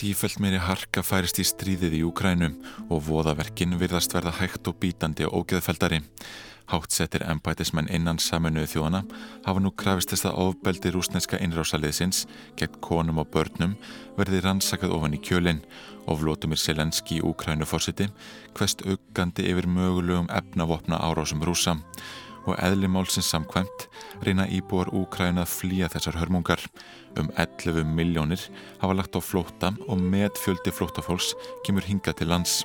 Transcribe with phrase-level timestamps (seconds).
[0.00, 2.54] Sífælt meiri harka færist í stríðið í Úkrænum
[2.88, 5.98] og voðaverkin virðast verða hægt og bítandi og ógeðfeldari.
[6.72, 9.02] Hátsettir ennbætismenn innan saminuðu þjóðana
[9.44, 12.22] hafa nú krafist þess að ofbeldi rúsneska innrásaliðsins
[12.56, 13.76] gegn konum og börnum
[14.16, 15.60] verði rannsakað ofan í kjölinn
[16.06, 18.08] og Vlotumir Selenski í Úkrænu fórsiti
[18.56, 21.76] hvest uggandi yfir mögulegum efnavopna árásum rúsa
[22.46, 23.86] og eðlimálsins samkvæmt
[24.24, 26.62] reyna íbúar Úkræna að flýja þessar hörmungar.
[27.18, 28.42] Um 11 miljónir
[28.80, 31.34] hafa lagt á flóta og með fjöldi flótafólks
[31.66, 32.62] kemur hinga til lands.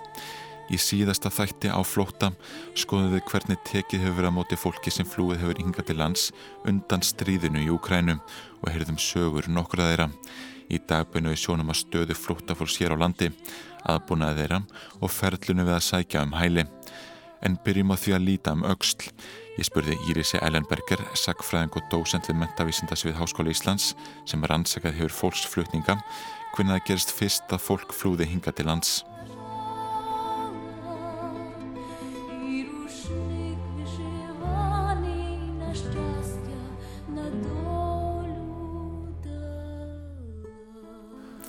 [0.65, 2.31] Í síðasta þætti á flóta
[2.77, 6.31] skoðum við hvernig tekið hefur verið á móti fólki sem flúið hefur hingað til lands
[6.65, 10.09] undan stríðinu í Úkrænu og heyrðum sögur nokkura þeirra.
[10.65, 13.29] Í dagbinu við sjónum að stöðu flótafólks hér á landi,
[13.85, 14.61] aðbúnaði þeirra
[14.97, 16.65] og ferlunum við að sækja um hæli.
[17.45, 19.11] En byrjum á því að líta um auksl.
[19.55, 23.93] Ég spurði Írisi Ellenberger, sagfræðing og dósent við mentavísindasvið Háskóla Íslands
[24.27, 25.95] sem rannsakað hefur fólksflutninga,
[26.57, 28.99] hvernig það gerist fyrst að fólk flúði hinga til lands.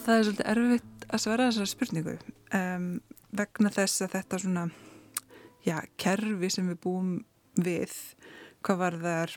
[0.07, 2.21] Það er svolítið erfitt að svara þessari spurningu
[2.55, 2.91] um,
[3.35, 4.69] vegna þess að þetta svona,
[5.67, 7.17] já, kerfi sem við búum
[7.57, 7.93] við,
[8.65, 9.37] hvað var þar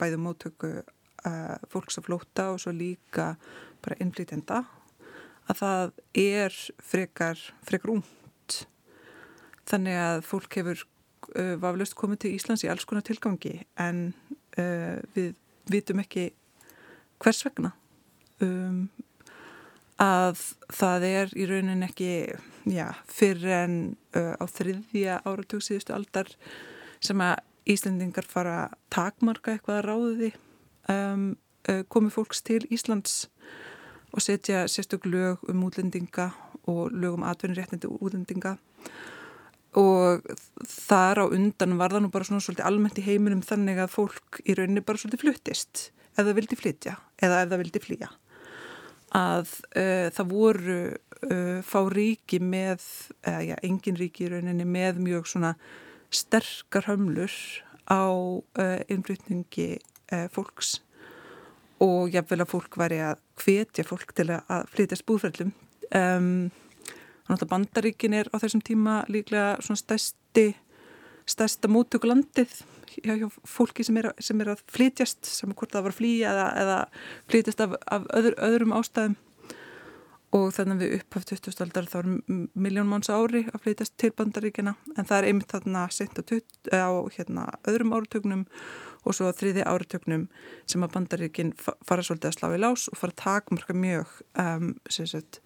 [0.00, 3.34] bæðu móttöku uh, fólks að flóta og svo líka
[3.84, 4.62] bara innflýtenda,
[5.50, 8.56] að það er frekar, frekar únd.
[9.70, 14.10] Þannig að fólk hefur uh, vaflust komið til Íslands í alls konar tilgangi en
[14.58, 15.34] uh, við
[15.70, 16.30] vitum ekki
[17.20, 17.74] hvers vegna.
[18.40, 18.88] Um,
[20.00, 20.38] að
[20.72, 22.12] það er í raunin ekki
[22.72, 23.74] já, fyrir en
[24.16, 26.30] á þriðja áratug síðustu aldar
[27.04, 30.30] sem að Íslandingar fara að takmarka eitthvað að ráði
[30.92, 31.26] um,
[31.68, 33.26] uh, komi fólks til Íslands
[34.10, 36.30] og setja sérstök lög um útlendinga
[36.70, 38.56] og lög um atvinniréttindi útlendinga.
[39.78, 40.24] Og
[40.66, 44.40] þar á undan var það nú bara svona svolítið almennt í heiminum þannig að fólk
[44.42, 45.84] í rauninni bara svolítið fluttist
[46.16, 48.10] ef það vildi flytja eða ef það vildi flýja.
[49.14, 52.82] Að uh, það voru uh, fá ríki með,
[53.22, 55.54] eða já, engin ríki í rauninni með mjög svona
[56.10, 57.32] sterkar hömlur
[57.90, 59.78] á uh, innflutningi
[60.34, 60.80] fólks
[61.80, 65.52] og jáfnvel að fólk væri að hvetja fólk til að flytjast búðferðlum.
[65.94, 66.50] Um,
[67.30, 70.48] að bandaríkin er á þessum tíma líklega stærsti,
[71.30, 72.52] stærsta móttökulandið
[72.98, 76.32] hjá, hjá fólki sem er, sem er að flytjast sem hvort það var að flýja
[76.34, 76.78] eða, eða
[77.30, 79.16] flytjast af, af öður, öðrum ástæðum
[80.36, 81.62] og þannig að við upphaf 20.
[81.64, 82.10] aldar þá er
[82.54, 86.22] miljón manns ári að flytjast til bandaríkina en það er einmitt þarna sent á,
[86.70, 88.44] á hérna, öðrum áratögnum
[89.02, 90.28] og svo á þriði áratögnum
[90.70, 94.74] sem að bandaríkin fara svolítið að slá í lás og fara að takmarka mjög um,
[94.90, 95.40] sagt,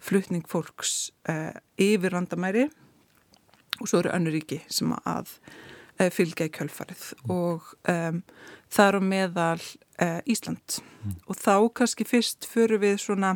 [0.00, 2.70] flutning fólks uh, yfir randamæri
[3.80, 5.36] og svo eru önnuríki sem að
[6.00, 7.32] Eh, fylgja í kjölfarið mm.
[7.34, 8.20] og um,
[8.72, 9.60] það er á meðal
[10.00, 11.16] uh, Ísland mm.
[11.28, 13.34] og þá kannski fyrst fyrir við svona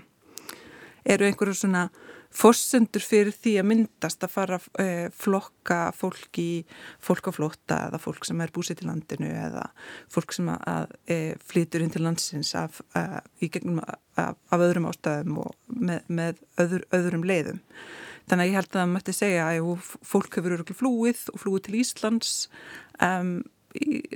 [1.04, 1.88] eru einhverju svona
[2.34, 6.64] fossendur fyrir því að myndast að fara að uh, flokka fólk í
[7.02, 9.68] fólk á flótta eða fólk sem er búsið til landinu eða
[10.12, 12.80] fólk sem að, að uh, flytur inn til landsins af,
[13.38, 17.62] í gegnum af, af öðrum ástæðum og með, með öður, öðrum leiðum.
[18.24, 21.64] Þannig að ég held að það mætti segja að fólk hefur öruglega flúið og flúið
[21.66, 22.30] til Íslands
[23.04, 23.34] um,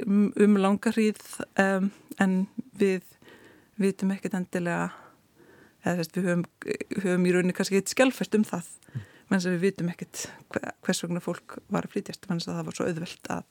[0.08, 1.20] um langarhríð
[1.60, 1.90] um,
[2.22, 2.38] en
[2.80, 3.04] við
[3.78, 4.88] vitum ekkert endilega
[5.84, 6.44] eða þess, við höfum,
[7.04, 9.06] höfum í rauninni kannski eitt skjálfæst um það mm.
[9.30, 10.26] menn sem við vitum ekkert
[10.86, 13.46] hvers vegna fólk var að flytjast menn sem það var svo auðvelt að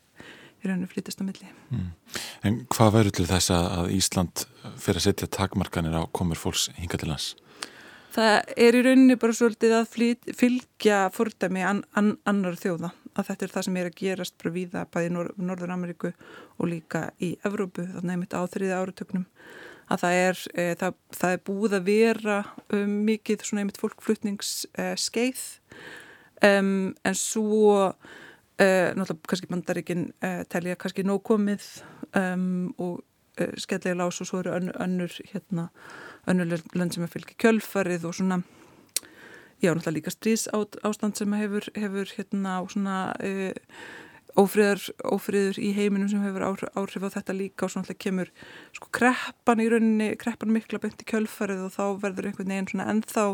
[0.58, 1.50] í rauninni flytjast á milli.
[1.70, 1.90] Mm.
[2.50, 7.00] En hvað verður til þess að Ísland fyrir að setja takmarkanir á komur fólks hinga
[7.00, 7.36] til lands?
[8.18, 13.30] það er í rauninni bara svolítið að flyt, fylgja fordæmi an, an, annar þjóða að
[13.30, 16.12] þetta er það sem er að gerast bara víða bæði í Nor Norður Ameríku
[16.57, 19.25] og líka í Evrópu, þannig að mitt á þriði áratögnum
[19.88, 22.38] að það er, e, það, það er búið að vera
[22.75, 25.44] um, mikið svona einmitt fólkflutningsskeið.
[26.45, 26.74] Um,
[27.07, 27.78] en svo
[28.62, 31.66] e, náttúrulega kannski bandaríkin e, telja kannski nóg komið
[32.18, 33.01] um, og
[33.62, 35.68] skellega lás og svo eru önnur, önnur hérna
[36.28, 38.39] önnur lönd sem er fylgið kjölfarið og svona
[39.62, 43.54] já, náttúrulega líka strís ástand sem hefur, hefur hérna og svona e,
[44.38, 48.30] ófriðar, ófriður í heiminum sem hefur áhrif á þetta líka og svona kemur
[48.75, 52.88] sko kreppan í rauninni, kreppan mikla beint í kjölfarið og þá verður einhvern veginn svona
[52.94, 53.25] ennþá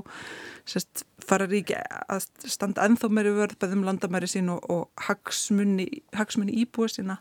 [0.69, 6.55] sérst, fara ríki að standa ennþá meiri vörð beðum landamæri sín og, og hagsmunni, hagsmunni
[6.63, 7.19] íbúið sína.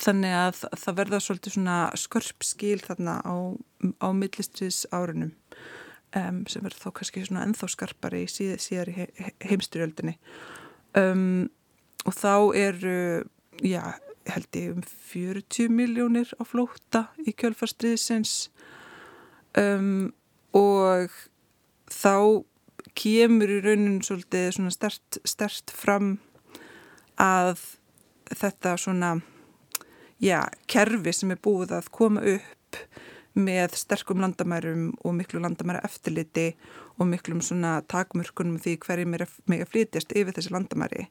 [0.00, 3.36] Þannig að það verða svolítið svona skörp skil þarna á,
[4.00, 5.34] á millistriðs árunum
[6.16, 10.16] um, sem verður þá kannski svona ennþá skarpari síð, síðar í he heimstyrjöldinni
[10.96, 11.50] um,
[12.06, 13.00] og þá eru
[13.64, 13.82] já,
[14.30, 18.50] held ég um 40 miljónir á flóta í kjölfarstriðsins
[19.58, 20.12] um,
[20.56, 21.12] og
[21.90, 22.44] þá
[22.96, 26.16] kemur í rauninu svolítið svona stert, stert fram
[27.20, 27.60] að
[28.30, 29.12] þetta svona
[30.22, 32.78] já, kerfi sem er búið að koma upp
[33.38, 36.50] með sterkum landamærum og miklu landamæra eftirliti
[36.98, 41.06] og miklum svona takmörkunum því hverjum er að flytjast yfir þessi landamæri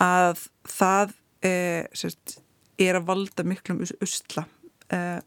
[0.00, 2.38] að það er, sérst,
[2.80, 4.46] er að valda miklum usla
[4.92, 5.20] eh,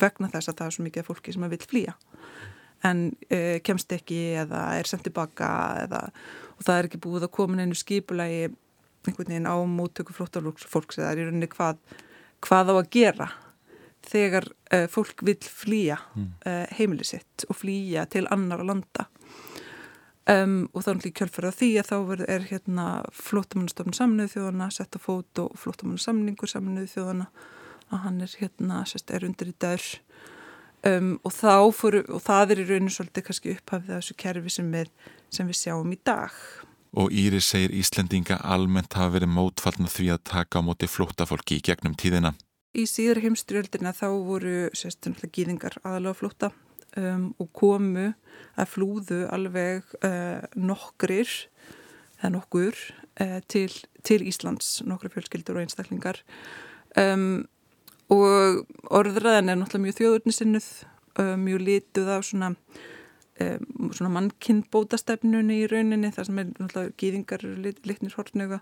[0.00, 1.96] vegna þess að það er svo mikið fólki sem að vil flýja
[2.84, 5.48] en uh, kemst ekki eða er sendt tilbaka
[5.86, 6.02] eða,
[6.56, 8.42] og það er ekki búið að koma einu skipulagi
[9.06, 11.80] einhvern veginn á móttöku flóttalóksfólks eða er í rauninni hvað,
[12.44, 13.28] hvað á að gera
[14.06, 16.30] þegar uh, fólk vil flýja mm.
[16.46, 19.08] uh, heimili sitt og flýja til annar að landa
[20.32, 25.06] um, og er náttúrulega kjölfærað því að þá er hérna flótamannastofn samnöðu þjóðana sett að
[25.06, 27.30] fót og flótamannasamningur samnöðu þjóðana
[27.86, 30.00] að hann er hérna sérst er undir í dagur
[30.86, 31.32] Um, og,
[31.74, 34.90] fóru, og það er í rauninu svolítið kannski upphafið af þessu kerfi sem við,
[35.34, 36.34] sem við sjáum í dag.
[36.96, 41.64] Og Íri segir Íslendinga almennt hafa verið mótfallna því að taka á móti flótafólki í
[41.66, 42.36] gegnum tíðina.
[42.76, 46.52] Í síðar heimstyrjöldina þá voru sérstaklega gýðingar aðalega flóta
[47.00, 48.10] um, og komu
[48.56, 51.30] að flúðu alveg uh, nokkrir,
[52.20, 52.80] eða nokkur,
[53.22, 53.70] uh, til,
[54.06, 56.22] til Íslands, nokkru fjölskyldur og einstaklingar.
[56.96, 57.46] Um,
[58.12, 60.68] og orðræðan er náttúrulega mjög þjóðurnisinnuð
[61.20, 62.52] uh, mjög lituð af svona,
[63.42, 68.60] um, svona mannkinnbótastefnunni í rauninni þar sem er náttúrulega gýðingar lit, litnir hortnöga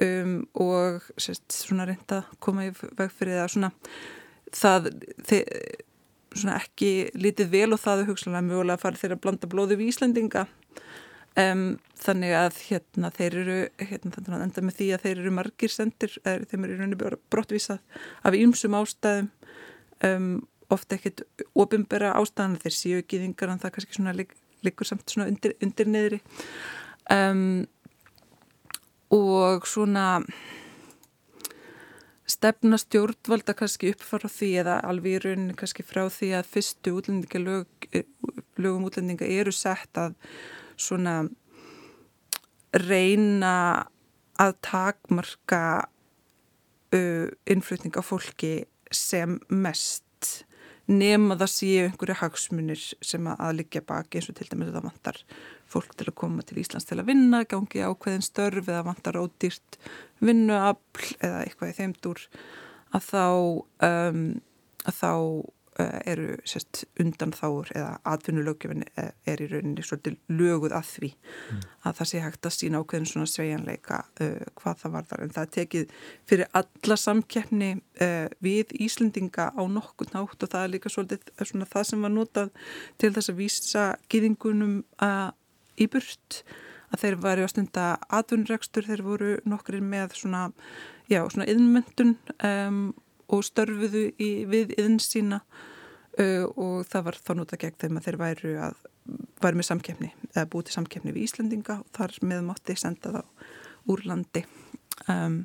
[0.00, 3.72] um, og sérst, svona reynda koma í veg fyrir það svona
[4.52, 4.88] það
[5.28, 5.42] þið,
[6.56, 9.92] ekki litið vel og það er hugsalega mjögulega að fara þeirra að blanda blóðu við
[9.92, 10.46] Íslandinga
[11.32, 16.16] Um, þannig að hérna, þeir eru hérna, enda með því að þeir eru margir sendir,
[16.28, 17.78] er, þeim eru í rauninu brottvísað
[18.28, 19.30] af ymsum ástæðum.
[20.04, 20.26] Um,
[20.72, 21.22] ofta ekkert
[21.56, 24.34] ofinbera ástæðan þeir séu ekki þingar en það kannski svona lig,
[24.66, 26.20] liggur samt svona undir, undir neðri
[27.12, 27.64] um,
[29.12, 30.06] og svona
[32.32, 37.42] stefna stjórnvalda kannski uppfara því eða alveg í rauninu kannski frá því að fyrstu útlendinga
[37.42, 37.88] lög,
[38.56, 40.16] lögum útlendinga eru sett að
[40.80, 41.22] svona
[42.72, 43.54] reyna
[44.40, 45.64] að takmarka
[46.96, 48.54] uh, innflutning af fólki
[48.92, 50.04] sem mest
[50.90, 54.88] nema það séu einhverju hagsmunir sem að liggja baki eins og til dæmis að það
[54.88, 55.20] vantar
[55.72, 59.80] fólk til að koma til Íslands til að vinna, gangi ákveðin störf eða vantar ódýrt
[60.22, 62.22] vinnuafl eða eitthvað í þeimdur
[62.92, 63.26] að þá
[63.88, 64.22] um,
[64.82, 65.12] að þá
[65.80, 71.08] Eh, eru sérst, undan þáur eða atvinnulögjöfin eh, er í rauninni svolítið löguð að því
[71.14, 71.62] mm.
[71.88, 75.32] að það sé hægt að sína ákveðin svona svejanleika uh, hvað það var þar en
[75.32, 75.94] það er tekið
[76.28, 81.70] fyrir alla samkeppni uh, við Íslendinga á nokkur nátt og það er líka svolítið svona
[81.72, 82.52] það sem var notað
[83.00, 85.30] til þess að vísa giðingunum uh,
[85.80, 86.42] í burt
[86.92, 90.46] að þeir varu á stunda atvinnregstur, þeir voru nokkur með svona,
[91.08, 92.82] já, svona yðnmöndun um,
[93.32, 95.40] og störfuðu í, við yðn sína
[96.20, 98.82] uh, og það var þá nota gegn þeim að þeir væru að
[99.42, 103.22] væri með samkefni, eða búið til samkefni við Íslandinga og þar með mátti senda þá
[103.90, 104.44] úr landi.
[105.10, 105.40] Um,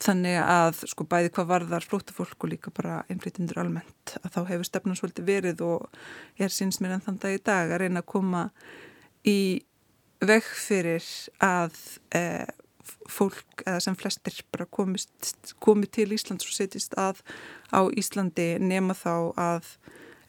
[0.00, 4.68] þannig að sko bæði hvað varðar flótafólk og líka bara innflytindur almennt að þá hefur
[4.68, 6.00] stefnum svolítið verið og
[6.40, 8.46] er síns mér enn þann dag í dag að reyna að koma
[9.28, 9.40] í
[10.20, 11.04] veg fyrir
[11.42, 11.76] að
[12.16, 12.48] eh,
[13.10, 17.22] fólk eða sem flestir bara komist, komið til Íslands og setjist að
[17.72, 19.72] á Íslandi nema þá að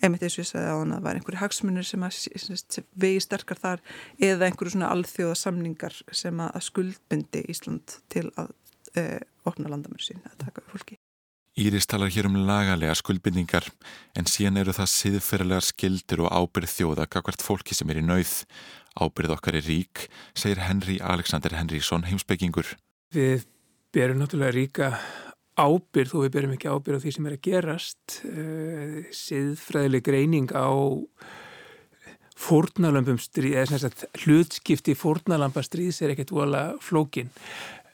[0.02, 3.22] einmitt eins og ég sagði á hann að það var einhverju hagsmunir sem, sem vegi
[3.22, 3.84] sterkar þar
[4.18, 8.54] eða einhverju svona alþjóða samningar sem að skuldbyndi Ísland til að
[8.98, 10.98] uh, opna landamöru sín að taka fólki.
[11.60, 13.66] Íris talar hér um lagalega skuldbindningar
[14.16, 18.32] en síðan eru það siðferðilegar skildir og ábyrð þjóða kakvart fólki sem er í nauð.
[18.96, 22.72] Ábyrð okkar er rík, segir Henry Alexander Henriksson heimsbyggingur.
[23.12, 23.44] Við
[23.92, 24.90] berum náttúrulega ríka
[25.60, 28.18] ábyrð og við berum ekki ábyrð á því sem er að gerast.
[28.24, 30.72] Uh, siðfræðileg greining á
[33.84, 37.30] sagt hlutskipti fórnalampa stríðs er ekkert vola flókin.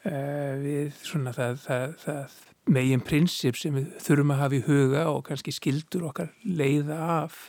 [0.08, 2.36] Uh, við svona það, það, það
[2.72, 7.48] megin prinsip sem við þurfum að hafa í huga og kannski skildur okkar leiða af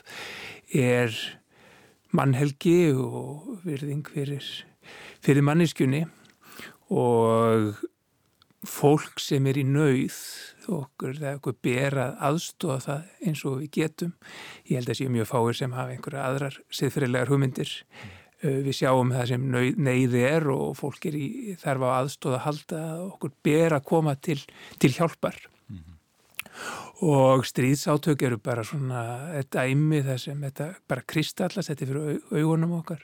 [0.75, 1.15] er
[2.15, 4.45] mannhelgi og virðing fyrir,
[5.23, 6.05] fyrir manneskjunni
[6.89, 7.79] og
[8.67, 10.17] fólk sem er í nauð
[10.69, 14.15] okkur, það er okkur berað aðstóða það eins og við getum
[14.67, 18.18] ég held að séu mjög fáir sem hafa einhverja aðrar siðfyrirlegar hugmyndir mm.
[18.41, 19.45] Við sjáum það sem
[19.83, 24.15] neyði er og fólk er í þarf á aðstóða að halda okkur ber að koma
[24.15, 24.37] til,
[24.79, 25.35] til hjálpar
[25.67, 25.97] mm.
[27.09, 29.03] og stríðsátök eru bara svona
[29.35, 33.03] þetta æmi það sem þetta bara kristallast þetta er fyrir augunum okkar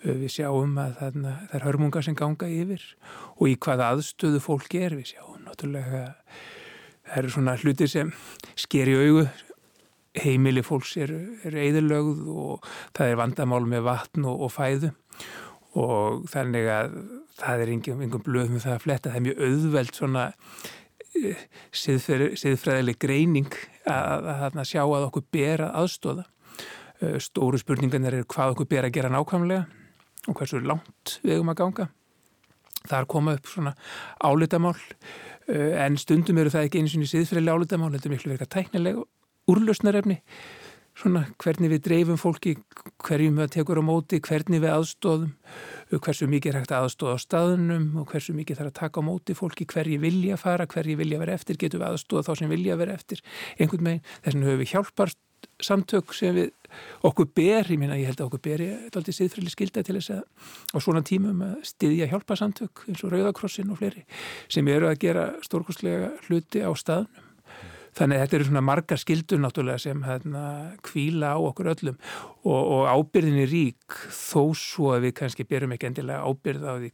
[0.00, 2.86] við sjáum að þarna, það er hörmunga sem ganga yfir
[3.36, 6.06] og í hvaða aðstöðu fólk er við sjáum náttúrulega
[7.10, 8.12] það eru svona hluti sem
[8.54, 9.26] sker í augu
[10.18, 14.90] heimili fólks eru, eru eðurlögð og það er vandamál með vatn og, og fæðu.
[15.78, 16.96] Og þannig að
[17.40, 20.24] það er einhverjum blöð með það að fletta, það er mjög auðveld svona
[21.20, 21.44] uh,
[22.42, 23.54] siðfræðileg greining
[23.86, 28.70] að, að, að sjá að okkur ber að aðstóða uh, stóru spurningarnir eru hvað okkur
[28.74, 29.64] ber að gera nákvæmlega
[30.28, 31.88] og hversu langt við um að ganga.
[32.90, 33.74] Þar koma upp svona
[34.24, 34.78] álitamál
[35.50, 38.46] Eh, en stundum eru það ekki eins og í siðfræðilega álutamál, þetta er miklu verið
[38.46, 39.04] að tæknilega
[39.50, 40.20] úrlösnarefni,
[41.00, 42.56] svona hvernig við dreifum fólki,
[43.06, 45.32] hverjum við tekur á móti, hvernig við aðstóðum,
[45.96, 49.08] hversu mikið er hægt að aðstóða á staðunum og hversu mikið þarf að taka á
[49.08, 52.78] móti fólki, hverji vilja fara, hverji vilja vera eftir, getur við aðstóða þá sem vilja
[52.80, 53.24] vera eftir,
[53.58, 55.20] einhvern veginn, þess vegna höfum við hjálpast
[55.60, 56.50] samtök sem við
[57.06, 60.12] okkur ber, ég minna ég held að okkur ber ég alltaf siðfrili skilda til þess
[60.14, 60.22] að
[60.72, 64.04] á svona tímum að styðja hjálpa samtök eins og Rauðakrossin og fleiri
[64.52, 67.29] sem eru að gera stórkostlega hluti á staðnum
[67.98, 70.44] þannig að þetta eru svona margar skildur náttúrulega sem hérna
[70.86, 71.96] kvíla á okkur öllum
[72.44, 76.74] og, og ábyrðin er rík þó svo að við kannski berum ekki endilega ábyrð á
[76.78, 76.92] því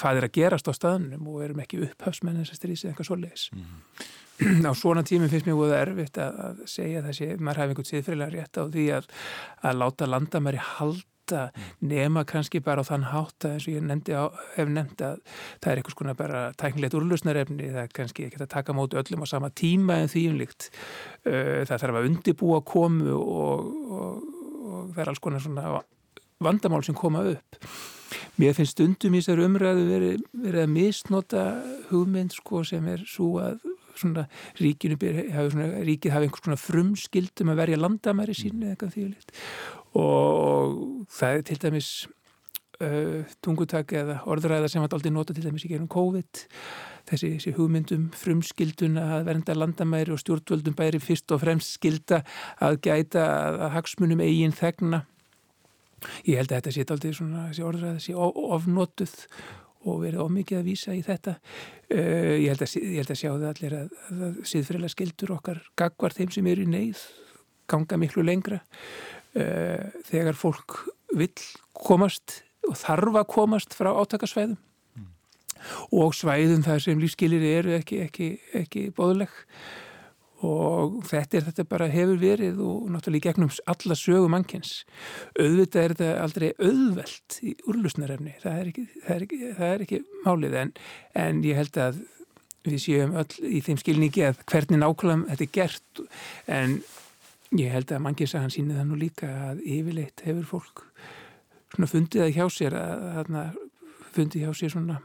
[0.00, 3.18] hvað er að gerast á staðnum og erum ekki upphafsmenn þess að strísi eitthvað svo
[3.20, 4.66] leiðis mm -hmm.
[4.70, 8.34] á svona tímum finnst mér búið erfitt að, að segja þessi, maður hafi einhvern siðfriðlega
[8.36, 9.08] rétt á því að,
[9.62, 10.62] að láta landamæri
[11.32, 14.24] halda nema kannski bara á þann hátt að eins og ég nefndi á,
[14.56, 15.22] hef nefndi að
[15.62, 19.24] það er einhvers konar bara tæknilegt úrlusnarefni, það er kannski ekki að taka móti öllum
[19.24, 20.68] á sama tíma en því umlíkt
[21.24, 24.22] það þarf að undibúa komu og, og,
[24.62, 25.82] og það er alls konar svona
[26.42, 27.58] vandamál sem koma upp.
[28.40, 31.44] Mér finnst stundum í þessar umræðu verið, verið að misnota
[31.90, 33.62] hugmynd sko sem er svo að
[33.98, 34.26] svona
[34.60, 39.06] ríkinu hafi svona, ríkið hafi einhvers svona frumskildum að verja landamæri sín eða eitthvað því
[39.98, 41.90] og það er til dæmis
[42.80, 46.42] uh, tungutak eða orðræða sem var aldrei nota til dæmis í gegnum COVID.
[47.10, 52.22] Þessi, þessi hugmyndum frumskildun að vernda landamæri og stjórnvöldum bæri fyrst og fremst skilda
[52.62, 55.02] að gæta að hagsmunum eigin þegna.
[56.26, 59.16] Ég held að þetta sé aldrei svona, þessi orðræða sé ofnotuð
[59.82, 61.36] og verið ómikið að vísa í þetta.
[61.88, 65.62] Uh, ég, held að, ég held að sjá það allir að, að síðfriðlega skildur okkar
[65.78, 67.04] gagvar þeim sem eru í neyð
[67.72, 70.82] ganga miklu lengra uh, þegar fólk
[71.16, 71.32] vil
[71.76, 75.08] komast og þarf að komast frá átakasvæðum mm.
[75.98, 78.28] og svæðum þar sem lífskilir eru ekki, ekki,
[78.62, 79.32] ekki bóðleg
[80.42, 84.72] og þetta er þetta bara hefur verið og náttúrulega í gegnum alla sögu mannkins
[85.38, 88.72] auðvitað er þetta aldrei auðvelt í úrlusnarefni það
[89.06, 89.26] það
[89.58, 90.58] það er ekki málið.
[90.62, 90.74] En,
[91.18, 92.02] en ég held að
[92.66, 96.02] við séum öll í þeim skilningi að hvernig nákvæmlega þetta er gert.
[96.46, 96.76] En
[97.58, 100.84] ég held að mannkinsagan síni það nú líka að yfirleitt hefur fólk
[101.72, 103.58] svona fundið að hjá sér að, að
[104.12, 105.00] fundið hjá sér svona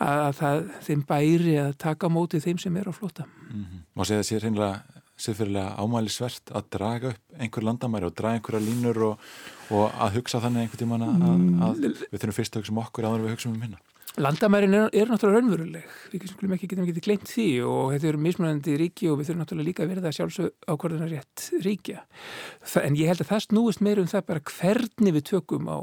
[0.00, 3.26] að það, þeim bæri að taka mótið þeim sem er á flota.
[3.50, 3.84] Mm -hmm.
[3.96, 9.02] Má segja sé reynilega siðfyrirlega ámælisvert að draga upp einhver landamæri og draga einhverja línur
[9.10, 9.30] og,
[9.70, 12.02] og að hugsa þannig einhvern tíman að, að mm.
[12.10, 13.80] við þurfum fyrst að hugsa um okkur áður við hugsa um minna.
[14.18, 18.74] Landamærin er, er náttúrulega raunveruleg, við getum ekki, ekki glemt því og þetta eru mismunandi
[18.80, 22.02] ríki og við þurfum náttúrulega líka að verða sjálfsög ákvarðanar rétt ríkja.
[22.64, 25.78] Það, en ég held að það snúist meir um það bara hvernig við tökum á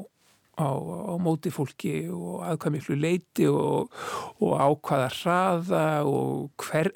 [0.58, 3.94] á, á móti fólki og aðkvæm miklu leiti og,
[4.42, 6.90] og ákvaða hraða og hver,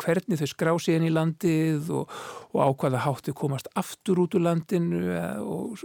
[0.00, 2.14] hvernig þau skrá síðan í landið og,
[2.54, 5.04] og ákvaða háttu komast aftur út úr landinu
[5.44, 5.84] og,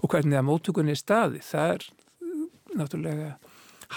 [0.00, 1.42] og hvernig það móttökunni er staði.
[1.44, 1.88] Það er
[2.80, 3.30] náttúrulega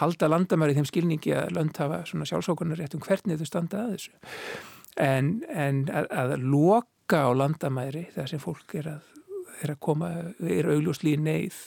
[0.01, 3.85] halda landamæri í þeim skilningi að lönd hafa svona sjálfsákunar rétt um hvernig þau standa
[3.85, 4.15] að þessu.
[4.99, 9.07] En, en að, að loka á landamæri þar sem fólk er að,
[9.63, 10.11] er að koma,
[10.43, 11.61] er augljósli í neyð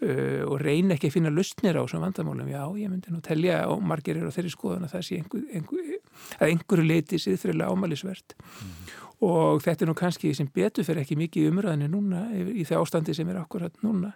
[0.00, 3.66] Uh, og reyna ekki að finna lustnir á þessum vandamálum, já, ég myndi nú telja
[3.68, 5.90] og margir eru á þeirri skoðan að það sé einhver, einhver,
[6.38, 8.34] að einhverju leiti siðfriðlega ámælisvert.
[8.40, 8.96] Mm.
[9.28, 13.14] og þetta er nú kannski sem betur fyrir ekki mikið umræðinu núna í það ástandi
[13.18, 14.14] sem er akkurat núna.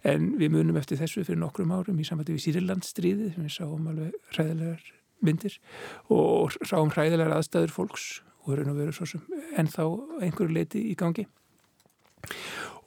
[0.00, 3.90] En við munum eftir þessu fyrir nokkrum árum í samvætti við Sýrilandstríði sem við sáum
[3.92, 4.88] alveg hræðilegar
[5.20, 5.58] myndir
[6.08, 8.06] og sáum hræðilegar aðstæður fólks
[8.46, 9.90] og verður nú verið svo sem ennþá
[10.24, 11.26] einhverju leiti í gangi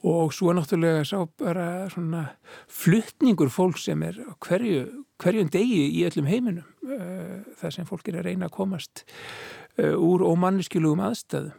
[0.06, 2.24] og svo náttúrulega sá bara svona
[2.68, 8.20] fluttningur fólk sem er hverju, hverjum degi í öllum heiminum uh, það sem fólk er
[8.20, 9.04] að reyna að komast
[9.76, 11.52] uh, úr ómanniskilugum aðstæðum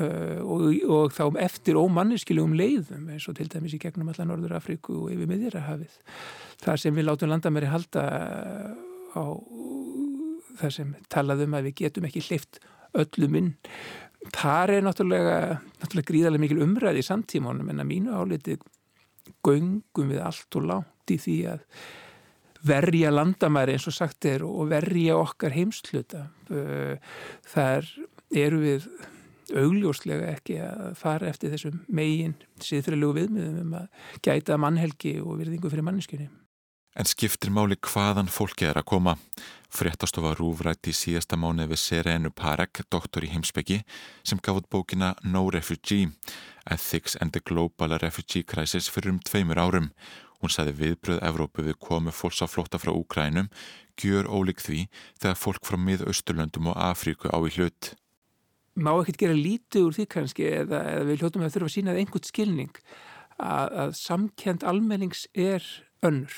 [0.00, 4.56] uh, og, og þá eftir ómanniskilugum leiðum eins og til dæmis í gegnum allar Norður
[4.56, 6.00] Afríku og yfir miðjirahafið.
[6.64, 8.06] Það sem við látum landamæri halda
[9.12, 9.24] á
[10.60, 12.62] það sem talaðum að við getum ekki hleyft
[12.98, 13.52] öllum inn.
[14.30, 15.38] Það er náttúrulega,
[15.80, 18.56] náttúrulega gríðarlega mikil umræði í samtímanum en að mínu áliti
[19.42, 21.64] göngum við allt og látt í því að
[22.62, 26.28] verja landamæri eins og sagt er og verja okkar heimsluta.
[27.50, 27.88] Þar
[28.30, 28.86] eru við
[29.52, 35.72] augljóslega ekki að fara eftir þessum megin síðfyrirlegu viðmiðum um að gæta mannhelgi og virðingu
[35.72, 36.28] fyrir manneskunni.
[36.92, 39.16] En skiptir máli hvaðan fólki er að koma.
[39.72, 43.78] Fréttastofa Rúfrætt í síðasta mánu við Serenu Parek, doktor í heimsbyggi,
[44.20, 46.10] sem gaf út bókina No Refugee,
[46.68, 49.88] Ethics and the Global Refugee Crisis fyrir um tveimur árum.
[50.44, 53.48] Hún sagði viðbröð Evrópu við komu fólks á flótta frá Úkrænum,
[53.96, 54.84] gjör ólík því
[55.22, 57.94] þegar fólk frá miðausturlöndum og Afríku á í hlut.
[58.76, 61.96] Má ekkert gera lítið úr því kannski eða, eða við hljóttum að þurfa að sína
[61.96, 62.82] einhvern skilning
[63.40, 65.64] að, að samkend almennings er
[66.04, 66.36] önnur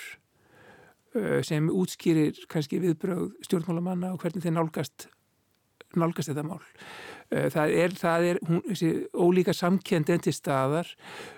[1.46, 5.08] sem útskýrir kannski viðbröð stjórnmálamanna og hvernig þeir nálgast
[5.98, 6.62] nálgast þetta mál.
[7.30, 10.90] Það er, það er hún, þessi ólíka samkend en til staðar.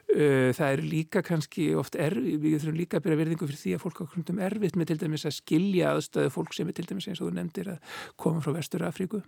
[0.08, 3.84] Það er líka kannski oft erfið, við þurfum líka að byrja verðingu fyrir því að
[3.84, 7.22] fólk ákvöndum erfitt með til dæmis að skilja aðstöðu fólk sem er til dæmis eins
[7.22, 9.22] og þú nefndir að koma frá Vestur Afríku.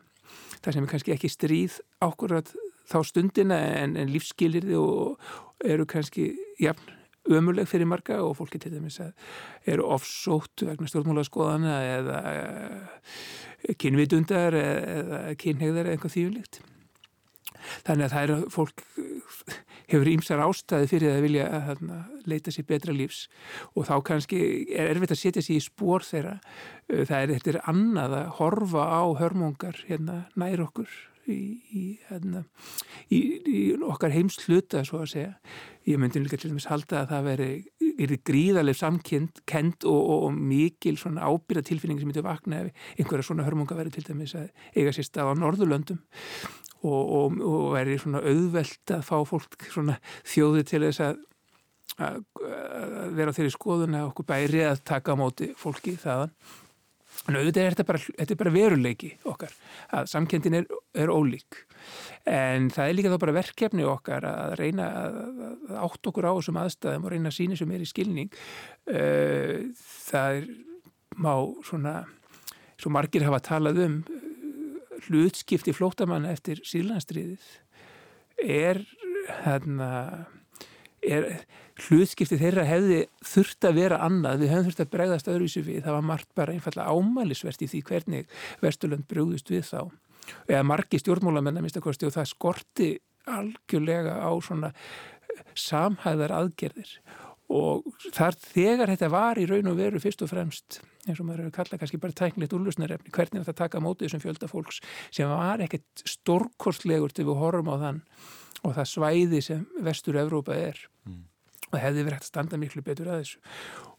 [0.65, 2.53] Það sem er kannski ekki stríð ákvörðat
[2.89, 5.19] þá stundina en, en lífsskilirði og
[5.65, 6.98] eru kannski jafn
[7.29, 9.13] ömuleg fyrir marga og fólki til dæmis að
[9.69, 16.61] eru ofsótt vegna stjórnmála skoðana eða eh, kynvitundar eða kynhegðar eða eitthvað þýjulíkt.
[17.85, 18.85] Þannig að það er fólk
[19.89, 21.83] hefur ímsar ástæði fyrir að vilja að
[22.29, 23.25] leita sér betra lífs
[23.75, 26.37] og þá kannski er erfitt að setja sér í spór þeirra.
[26.89, 30.93] Það er, er annað að horfa á hörmungar hérna nær okkur
[31.33, 31.41] í,
[31.75, 32.45] í, hérna,
[33.15, 35.33] í, í okkar heimsluta svo að segja.
[35.89, 37.51] Ég myndi líka til dæmis halda að það veri,
[37.99, 43.31] veri gríðarlega samkend kend og, og, og mikil ábyrða tilfinning sem myndi vakna ef einhverja
[43.31, 46.03] svona hörmunga veri til dæmis að eiga sér stað á Norðurlöndum
[46.87, 51.25] og, og veri svona auðvelt að fá fólk svona þjóði til þess að
[51.99, 52.21] að
[53.17, 56.35] vera þeirri skoðun að okkur bæri að taka á móti fólki þaðan
[57.27, 59.57] en auðvitað er þetta bara, þetta er bara veruleiki okkar
[59.99, 61.65] að samkendin er, er ólík.
[62.29, 66.33] En það er líka þá bara verkefni okkar að reyna að, að átt okkur á
[66.39, 68.41] þessum aðstæðum og reyna að sína sem er í skilning.
[68.87, 70.49] Það er
[71.19, 71.35] má
[71.67, 71.95] svona
[72.79, 74.01] svo margir hafa talað um
[75.09, 77.47] hlutskipti flótamanna eftir síðlanstriðið
[78.39, 78.83] er
[79.43, 79.91] hérna
[81.05, 81.29] er
[81.87, 85.97] hlutskipti þeirra hefði þurft að vera annað, við hefðum þurft að bregðast öðruvísu við, það
[85.99, 88.35] var margt bara einfallega ámælisvert í því hvernig
[88.65, 89.81] Vesturlund brúðust við þá,
[90.49, 92.91] eða margi stjórnmólamenn að mista kosti og það skorti
[93.29, 96.93] algjörlega á svona eh, samhæðar aðgerðir.
[97.49, 101.47] Og þar þegar þetta var í raun og veru fyrst og fremst eins og maður
[101.47, 105.63] hefur kallað kannski bara tæknilegt úrlusnarefni, hvernig þetta taka mótið þessum fjölda fólks sem var
[105.65, 108.03] ekkert stórkostlegur til við horfum á þann
[108.65, 111.21] og það svæði sem vestur Evrópa er mm.
[111.71, 113.43] og hefði verið hægt að standa miklu betur að þessu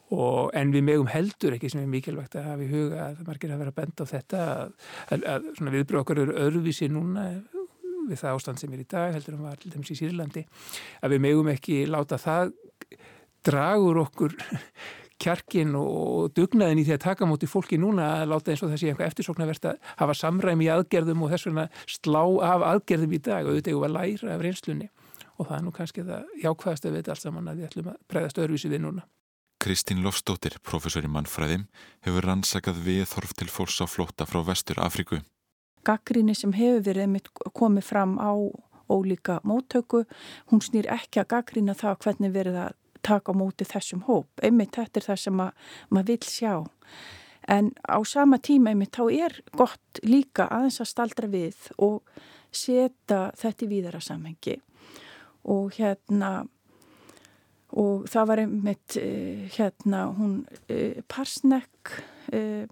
[0.09, 3.53] og, en við megum heldur ekki sem er mikilvægt að hafa í huga að margir
[3.53, 4.71] að vera benda á þetta að,
[5.13, 7.27] að, að viðbröð okkar eru öðruvísi núna
[8.09, 10.45] við það ástand sem er í dag heldur en var til dæmis í Sýrlandi
[11.03, 12.55] að við megum ekki láta það
[13.45, 14.35] dragur okkur
[15.19, 18.81] kjarkin og dugnaðin í því að taka móti fólki núna að láta eins og það
[18.81, 23.21] sé eitthvað eftirsóknarvert að hafa samræmi í aðgerðum og þess vegna slá af aðgerðum í
[23.27, 24.89] dag og auðvitað að læra af reynslunni
[25.39, 27.99] og það er nú kannski það jákvæðast að vita alls saman að við ætlum að
[28.11, 29.05] bregðast öðruvísi við núna.
[29.59, 31.65] Kristín Lofstóttir, professor í mannfræðim,
[32.05, 35.19] hefur rannsakað viðþorf til fólks á flótta frá Vestur Afríku.
[35.87, 38.31] Gaggríni sem hefur verið komið fram á
[38.89, 40.05] ólíka móttöku,
[40.51, 44.29] hún snýr ekki að gaggrína það hvernig verið að taka á móti þessum hóp.
[44.43, 46.53] Einmitt þetta er það sem maður vil sjá.
[47.49, 52.03] En á sama tíma einmitt þá er gott líka aðeins að staldra við og
[52.51, 54.59] setja þetta í víðara samhengi.
[55.49, 56.43] Og hérna,
[57.73, 61.95] og það var einmitt eh, hérna hún eh, Parsnek,
[62.33, 62.67] eh,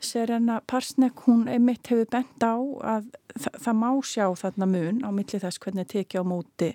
[0.00, 5.10] Serena Parsnek, hún einmitt hefur bent á að það, það má sjá þarna mun á
[5.14, 6.74] milli þess hvernig tekja á móti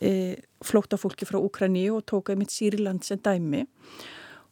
[0.00, 3.64] e, flótafólki frá Ukraíni og tók einmitt Sýriland sem dæmi.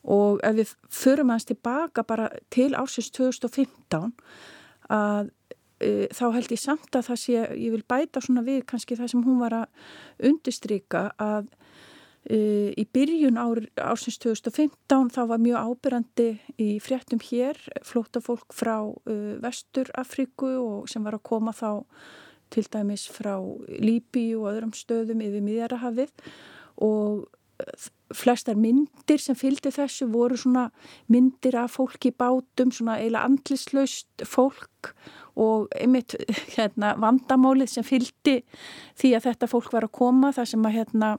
[0.03, 4.13] Og ef við förum aðeins tilbaka bara til ársins 2015
[4.91, 5.31] að
[5.81, 9.15] e, þá held ég samt að það sé, ég vil bæta svona við kannski það
[9.15, 11.51] sem hún var að undistrika að
[12.23, 16.27] Í byrjun ár, ársins 2015 þá var mjög ábyrrandi
[16.63, 21.83] í fréttum hér flótafólk frá uh, Vestur Afríku og sem var að koma þá
[22.53, 23.37] til dæmis frá
[23.83, 26.13] Líbi og öðrum stöðum yfir miðjarahafið
[26.83, 27.29] og
[28.13, 30.67] flestar myndir sem fylgdi þessu voru svona
[31.13, 34.93] myndir af fólki bátum, svona eiginlega andlislaust fólk
[35.39, 36.17] og einmitt
[36.57, 38.41] hérna, vandamálið sem fylgdi
[38.99, 41.13] því að þetta fólk var að koma það sem að hérna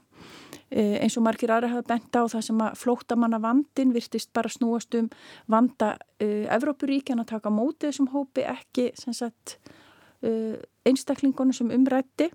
[0.74, 4.50] Eh, eins og margir aðra hafa bent á það sem að flóttamanna vandin virtist bara
[4.50, 5.06] snúast um
[5.46, 9.83] vanda uh, Evrópuríkjan að taka mótið þessum hópi ekki sagt, uh,
[10.88, 12.30] einstaklingunum sem umrætti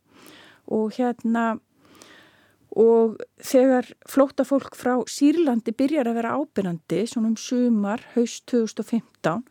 [0.70, 1.58] og hérna
[2.80, 9.42] og þegar flóttafólk frá Sýrlandi byrjar að vera ábyrjandi svona um sumar, haust 2015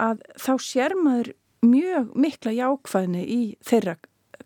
[0.00, 1.32] að þá sér maður
[1.64, 3.96] mjög mikla jákvæðni í þeirra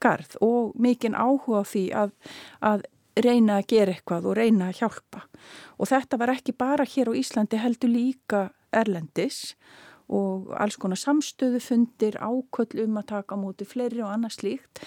[0.03, 2.15] garð og mikinn áhuga því að,
[2.63, 5.23] að reyna að gera eitthvað og reyna að hjálpa.
[5.79, 9.55] Og þetta var ekki bara hér á Íslandi heldur líka Erlendis
[10.13, 14.83] og alls konar samstöðu fundir áköll um að taka á móti fleiri og annað slíkt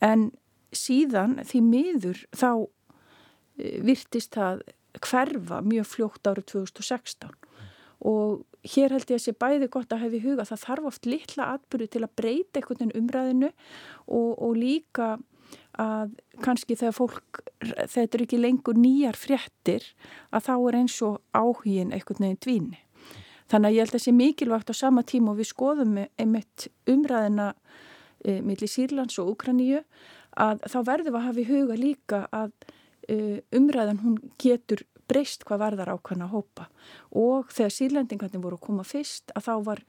[0.00, 0.30] en
[0.72, 2.50] síðan því miður þá
[3.58, 4.62] e, virtist það
[5.02, 7.36] hverfa mjög fljótt árið 2016
[8.08, 11.50] og hér held ég að sé bæði gott að hefi huga það þarf oft litla
[11.56, 15.16] atbyrju til að breyta einhvern veginn umræðinu og, og líka
[15.80, 16.12] að
[16.44, 19.86] kannski þegar fólk, þetta er ekki lengur nýjar fréttir,
[20.32, 22.80] að þá er eins og áhugin einhvern veginn dvíni.
[23.52, 26.68] Þannig að ég held að það sé mikilvægt á sama tíma og við skoðum einmitt
[26.88, 27.50] umræðina
[28.24, 29.82] e, millir Sýrlands og Ukraníu
[30.40, 32.54] að þá verðum við að hafa í huga líka að
[33.12, 33.18] e,
[33.52, 36.68] umræðan hún getur breyst hvað varðar ákvæmna að hópa
[37.18, 39.82] og þegar Sýrlandingarnir voru að koma fyrst að þá var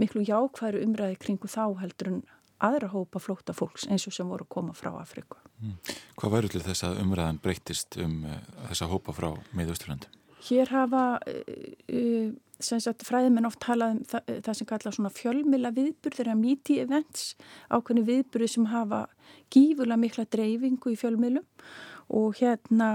[0.00, 2.22] miklu jákvæður umræði kringu þá heldur en
[2.60, 5.40] aðra hópa flóta fólks eins og sem voru að koma frá Afrika.
[5.60, 5.76] Mm.
[6.16, 10.08] Hvað væri til þess að umræðan breytist um uh, þessa hópa frá miðausturlandi?
[10.40, 16.32] Hér hafa uh, sagt, fræðimenn oft talað um það, það sem kalla svona fjölmila viðburðir
[16.32, 17.34] að media events,
[17.72, 19.04] ákveðni viðburði sem hafa
[19.52, 21.46] gífurlega mikla dreifingu í fjölmilum
[22.16, 22.90] og hérna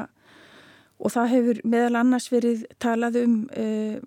[0.95, 3.97] og það hefur meðal annars verið talað um uh,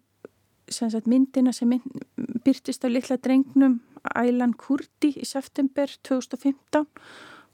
[0.68, 2.05] sagt, myndina sem mynd,
[2.44, 3.81] byrtist af litla drengnum
[4.16, 6.87] Ælan Kurdi í september 2015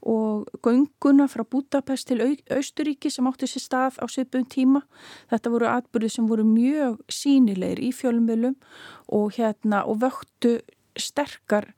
[0.05, 2.21] og gönguna frá Budapest til
[2.53, 4.83] Austuríki sem átti sér stað á svipum tíma.
[5.31, 8.55] Þetta voru atbyrðið sem voru mjög sínilegir í fjölumölum
[9.09, 10.59] og, hérna, og vöktu
[10.95, 11.71] sterkar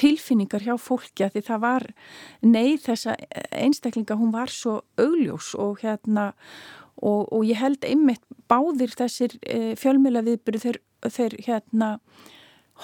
[0.00, 1.86] tilfinningar hjá fólki að því það var
[2.46, 3.16] neyð þessa
[3.52, 6.30] einstaklinga, hún var svo augljós og hérna
[6.96, 11.90] og, og ég held einmitt báðir þessir e, fjölmjöla viðbyrju þeir, þeir hérna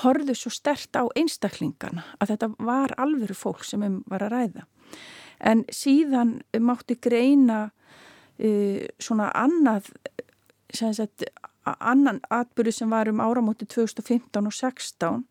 [0.03, 4.67] horðu svo stert á einstaklingana að þetta var alveru fólk sem um var að ræða.
[5.41, 9.91] En síðan mátti greina uh, svona annað,
[10.73, 11.27] sagt,
[11.67, 15.25] annan atbyrju sem var um áramóti 2015 og 16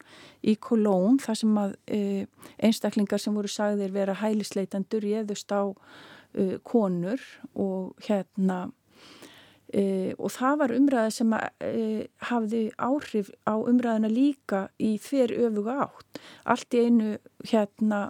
[0.45, 6.57] í Kolón, þar sem að uh, einstaklingar sem voru sagðir vera hælisleitandur réðust á uh,
[6.63, 7.21] konur
[7.53, 8.65] og hérna
[9.75, 11.71] E, og það var umræða sem e,
[12.29, 16.21] hafði áhrif á umræðina líka í þver öfuga átt.
[16.47, 18.01] Allt í einu hérna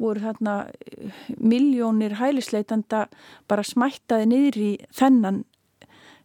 [0.00, 3.06] voru þarna e, miljónir hælisleitanda
[3.50, 5.42] bara smættaði niður í þennan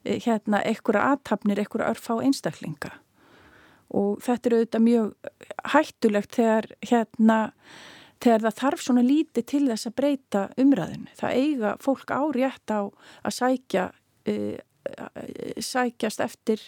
[0.08, 2.94] hérna ekkura aðtapnir, ekkura örf á einstaklinga.
[3.92, 5.30] Og þetta er auðvitað mjög
[5.74, 7.38] hættulegt þegar hérna
[8.24, 11.12] þegar það þarf svona lítið til þess að breyta umræðinu.
[11.20, 14.58] Það eiga fólk árétt á að sækja uh,
[15.64, 16.64] sækjast eftir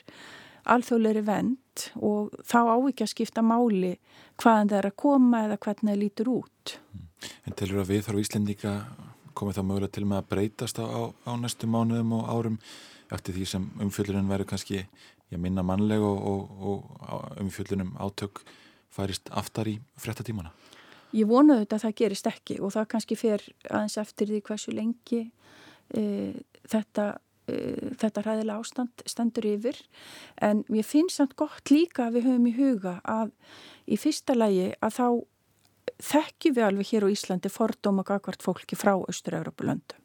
[0.70, 3.96] alþjóðleiri vend og þá á ekki að skipta máli
[4.42, 6.76] hvaðan það er að koma eða hvernig það lítur út.
[7.48, 8.74] En telur að við þarf Íslendinga
[9.40, 12.58] komið það mögulega til með að breytast á, á næstu mánuðum og árum
[13.10, 14.84] eftir því sem umfjöldunum verður kannski
[15.30, 18.44] minna mannleg og, og, og umfjöldunum átök
[18.94, 20.52] færist aftar í frettatímana?
[21.16, 24.74] Ég vonaðu þetta að það gerist ekki og það kannski fer aðeins eftir því hversu
[24.76, 25.22] lengi
[25.98, 26.04] e,
[26.70, 27.06] þetta
[28.02, 29.80] þetta ræðilega ástand stendur yfir.
[30.42, 33.34] En mér finnst samt gott líka að við höfum í huga að
[33.90, 35.08] í fyrsta lægi að þá
[36.00, 40.00] þekkjum við alveg hér á Íslandi fordóma gagvart fólki frá Östur-Európa-löndum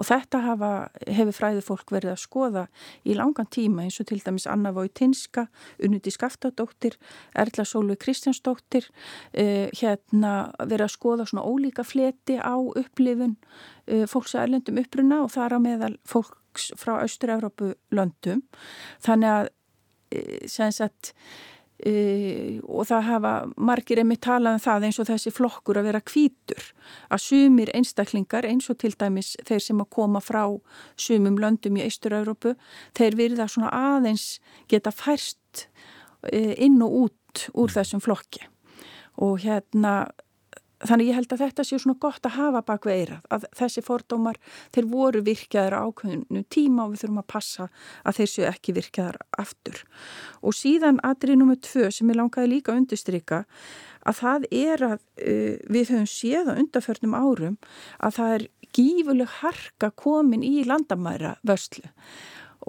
[0.00, 0.70] og þetta hafa,
[1.04, 2.62] hefur fræði fólk verið að skoða
[3.04, 5.46] í langan tíma eins og til dæmis Anna Vojtinska,
[5.84, 6.96] Unuti Skaftadóttir,
[7.36, 14.36] Erla Sólvi Kristjánsdóttir uh, hérna verið að skoða svona ólíka fleti á upplifun uh, fólks
[14.36, 18.42] að erlendum uppruna og þar á meðal fólk fólks frá Austur-Európu löndum.
[19.00, 19.48] Þannig að,
[20.12, 21.14] e, sagt,
[21.84, 26.00] e, og það hafa margir einmitt talað um það eins og þessi flokkur að vera
[26.00, 26.62] kvítur
[27.10, 30.60] að sumir einstaklingar eins og til dæmis þeir sem að koma frá
[30.96, 32.54] sumum löndum í Eistur-Európu
[32.94, 35.68] þeir virða svona aðeins geta færst
[36.30, 38.46] e, inn og út úr þessum flokki.
[39.16, 40.12] Og hérna
[40.82, 43.84] Þannig ég held að þetta sé svona gott að hafa bak við eirað, að þessi
[43.86, 44.40] fordómar,
[44.74, 47.68] þeir voru virkjaðar ákveðinu tíma og við þurfum að passa
[48.02, 49.82] að þeir séu ekki virkjaðar aftur.
[50.42, 53.44] Og síðan aðrið nummið tvö sem ég langaði líka að undirstryka,
[54.02, 57.58] að það er að uh, við höfum séð á undarförnum árum
[58.02, 61.86] að það er gífuleg harka komin í landamæra vörslu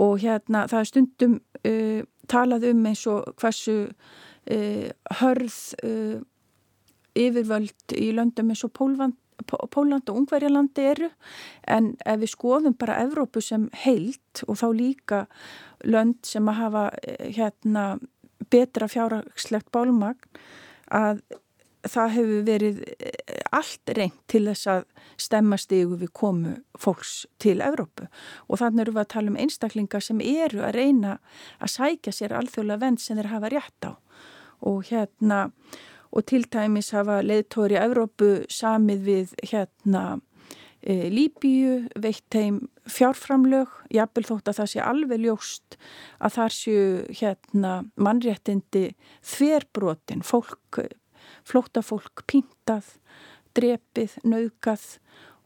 [0.04, 4.88] og hérna það er stundum uh, talað um eins og hversu uh,
[5.22, 5.58] hörð
[7.16, 11.10] yfirvöld í löndum eins og Pólvand Póland og Ungverjalandi eru.
[11.68, 15.22] En ef við skoðum bara Evrópu sem heilt og þá líka
[15.84, 17.86] lönd sem að hafa eh, hérna
[18.54, 20.20] betra fjárhagslegt bálmagn
[20.94, 21.24] að
[21.90, 24.86] það hefur verið eh, allt reynd til þess að
[25.20, 28.08] stemma stígu við komu fólks til Evrópu.
[28.48, 31.18] Og þannig eru við að tala um einstaklingar sem eru að reyna
[31.60, 33.94] að sækja sér alþjóðlega vend sem þeir hafa rétt á.
[34.64, 35.50] Og hérna
[36.14, 40.04] og til dæmis hafa leðtóri Evrópu samið við hérna
[40.82, 45.78] e, Líbíu, veitt heim fjárframlög, jafnvel þótt að það sé alveg ljóst
[46.20, 46.88] að þar séu
[47.22, 48.86] hérna mannréttindi
[49.34, 50.84] þverbrotin, fólk,
[51.48, 52.92] flótafólk píntað,
[53.58, 54.86] drepið, naukað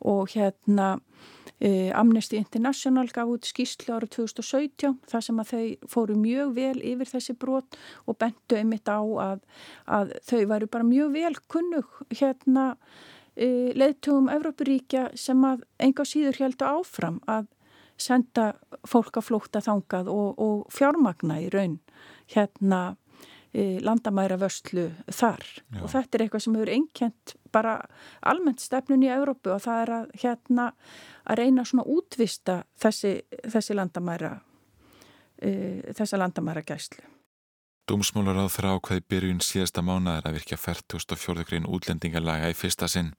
[0.06, 0.98] og hérna
[1.58, 6.78] E, Amnesty International gaf út skýrslu ára 2017 þar sem að þau fóru mjög vel
[6.86, 9.42] yfir þessi brot og bentu einmitt á að,
[9.90, 12.68] að þau varu bara mjög vel kunnug hérna
[13.34, 17.50] e, leðtugum Evrópuríkja sem að enga síður heldur áfram að
[17.98, 18.52] senda
[18.86, 21.80] fólk að flókta þangað og, og fjármagna í raun
[22.36, 23.00] hérna
[23.56, 25.82] landamæra vörslu þar Já.
[25.82, 27.76] og þetta er eitthvað sem hefur einkjent bara
[28.22, 30.66] almennt stefnun í Evrópu og það er að hérna
[31.28, 33.14] að reyna svona útvista þessi,
[33.48, 37.06] þessi landamæra uh, þessa landamæra gæslu.
[37.88, 41.46] Dúmsmólar á þrá hvaði byrjun síðasta mánaðar að virkja 44.
[41.48, 43.14] grein útlendingalaga í fyrsta sinn.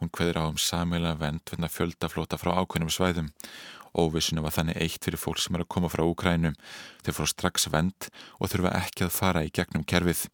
[0.00, 3.28] Hún hvaðir á um samila vend venna fjöldaflóta frá ákveðnum svæðum.
[3.96, 6.56] Óvissinu var þannig eitt fyrir fólk sem er að koma frá Úkrænum.
[7.04, 10.26] Þeir fór strax vend og þurfa ekki að fara í gegnum kerfið.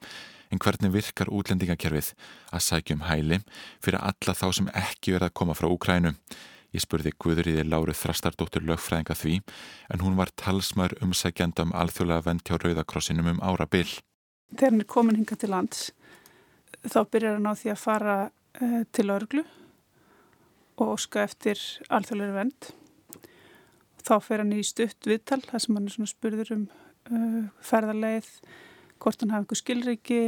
[0.52, 2.12] En hvernig virkar útlendingakerfið
[2.52, 3.40] að sækjum hæli
[3.80, 6.18] fyrir alla þá sem ekki verða að koma frá Úkrænum?
[6.72, 9.38] Ég spurði Guðriði Láru Þrastardóttur lögfræðinga því
[9.92, 13.90] en hún var talsmaður umsækjanda um alþjóðlega vend hjá Rauðakrossinum um ára byll.
[14.52, 15.90] Þegar hann er komin hinga til lands
[16.82, 19.44] þá byrjar hann á því að fara uh, til örglu
[20.80, 21.60] og óska eftir
[21.92, 22.72] alþjóðlega vend.
[24.02, 26.64] Þá fer hann í stutt viðtal þar sem hann er svona spurður um
[27.10, 28.30] uh, ferðarleið,
[29.02, 30.20] hvort hann hafi einhver skilriki,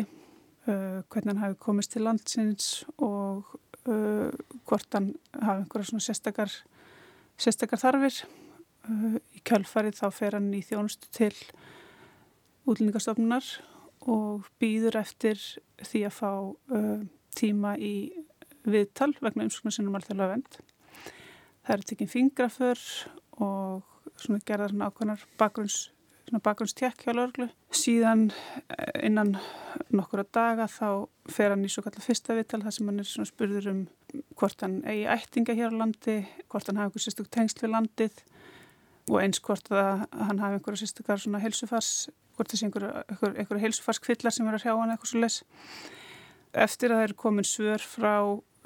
[0.69, 2.69] uh, hvernig hann hafi komist til landsins
[3.03, 3.57] og
[3.89, 4.31] uh,
[4.69, 6.55] hvort hann hafa einhverja svona sérstakar,
[7.41, 8.23] sérstakar þarfir.
[8.85, 11.33] Uh, í kjálfarið þá fer hann í þjónustu til
[12.69, 13.49] útlendingastofnunar
[14.11, 15.41] og býður eftir
[15.83, 17.03] því að fá uh,
[17.35, 17.95] tíma í
[18.65, 20.59] viðtal vegna umsóknar sinnum alþjóðlega vend.
[21.65, 22.81] Það er tekinn fingraför
[23.43, 23.83] og
[24.21, 25.83] svona gerðar svona ákveðnar bakgrunns
[26.45, 27.49] bakgrunnstekk hjá lörglu.
[27.75, 28.31] Síðan
[28.73, 29.37] eh, innan
[29.95, 33.29] nokkura daga þá fer hann í svo kallar fyrsta viðtal þar sem hann er svona
[33.29, 33.83] spurður um
[34.39, 38.23] hvort hann eigi ættinga hér á landi, hvort hann hafi einhver sérstök tengsl við landið
[39.11, 44.35] og eins hvort að hann hafi einhverja sérstökar svona helsufars, hvort þessi einhverja, einhverja helsufarskvillar
[44.35, 45.39] sem er að hrjá hann eitthvað svo les.
[46.65, 48.15] Eftir að það er komin svör frá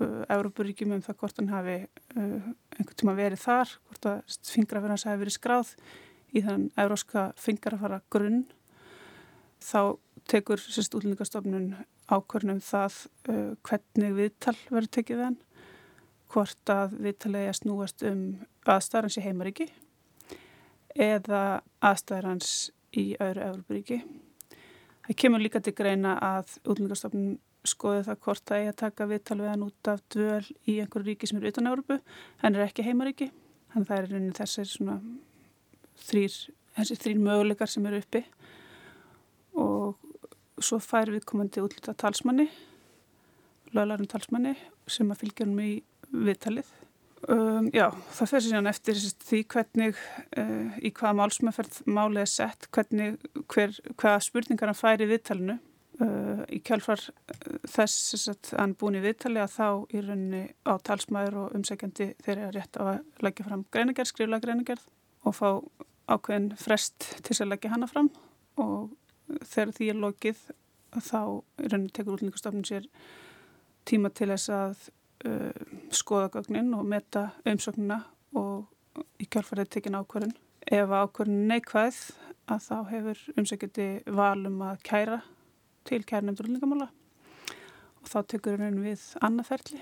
[0.03, 4.95] uh, Európaríkjum um það hvort hann hafi uh, einhvern tíma verið þar, hvort að fingrafinn
[4.95, 5.73] hans hafi verið skráð
[6.37, 8.45] í þann euróska fingarafara grunn
[9.65, 9.97] þá
[10.29, 11.73] tekur sérst útlendingastofnun
[12.09, 15.39] ákvörnum það uh, hvernig viðtal verður tekið þann
[16.29, 18.23] hvort að viðtalegi að snúast um
[18.69, 19.69] aðstæðarans í heimaríki
[20.99, 21.43] eða
[21.85, 22.51] aðstæðarans
[22.97, 23.99] í öðru Európaríki.
[25.09, 29.39] Það kemur líka til greina að útlendingastofnun skoði það hvort það er að taka viðtal
[29.41, 31.99] við hann út af dvöl í einhverju ríki sem eru utan Európu,
[32.43, 33.31] hann er ekki heimaríki,
[33.73, 34.99] þannig það er rauninni þessir svona
[36.09, 36.39] þrýr,
[36.79, 38.25] þessi þrýr möguleikar sem eru uppi.
[39.59, 42.49] Og svo fær við komandi útlita talsmanni
[43.75, 44.55] löglarum talsmanni
[44.91, 45.71] sem að fylgja um í
[46.09, 46.69] viðtalið.
[47.29, 49.97] Um, já, það fer sér síðan eftir því hvernig
[50.39, 53.17] uh, í hvaða málsmeðferð málið er sett hvernig,
[53.51, 57.03] hver, hvaða spurningar hann fær í viðtalinu uh, í kjálfar
[57.71, 62.53] þess að hann búin í viðtali að þá í rauninni á talsmaður og umsækjandi þeirra
[62.55, 64.87] rétt á að leggja fram greinagerð, skrifla greinagerð
[65.27, 65.49] og fá
[66.09, 68.11] ákveðin frest til að leggja hana fram
[68.61, 68.91] og
[69.45, 70.45] þegar því er lokið
[70.97, 71.21] þá
[71.69, 72.89] raunin tekur útlendingastofnun sér
[73.89, 74.89] tíma til þess að
[75.29, 78.03] uh, skoða gögnin og meta umsöknuna
[78.39, 78.69] og
[79.23, 80.35] í kjálfarið tekin ákvarðin.
[80.69, 82.01] Ef ákvarðin neikvæð
[82.49, 85.21] að þá hefur umsökjandi valum að kæra
[85.89, 86.98] til kærnefndur útlendingamála og
[88.09, 89.81] þá tekur raunin við annarferðli.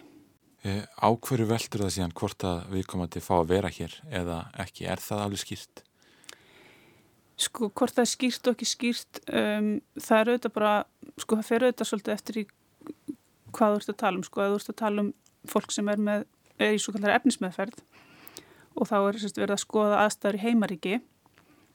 [0.66, 4.38] E, ákverju veldur það síðan hvort að við komum að fá að vera hér eða
[4.64, 4.86] ekki?
[4.90, 5.82] Er það alveg skýrt?
[7.36, 9.68] Sko, hvort það er skýrt og ekki skýrt, um,
[10.00, 10.72] það er auðvitað bara,
[11.20, 12.44] sko, það fer auðvitað svolítið eftir í
[13.56, 15.10] hvað þú ert að tala um, sko, að þú ert að tala um
[15.52, 16.24] fólk sem er, með,
[16.56, 17.82] er í svo kallar efnismæðferð
[18.76, 20.98] og þá er sérst, verið að skoða aðstæður í heimaríki,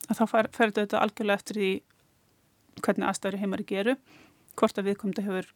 [0.09, 1.71] að þá fer, fer þetta algjörlega eftir í
[2.81, 3.95] hvernig aðstæður í heimaríki eru,
[4.57, 5.53] hvort að viðkomandi hefur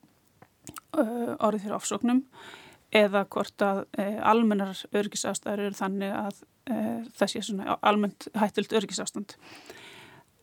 [0.96, 2.24] orðið fyrir ofsóknum
[2.96, 8.76] eða hvort að uh, almennar örgisástæður eru þannig að uh, það sé svona almennt hættilt
[8.78, 9.36] örgisástand.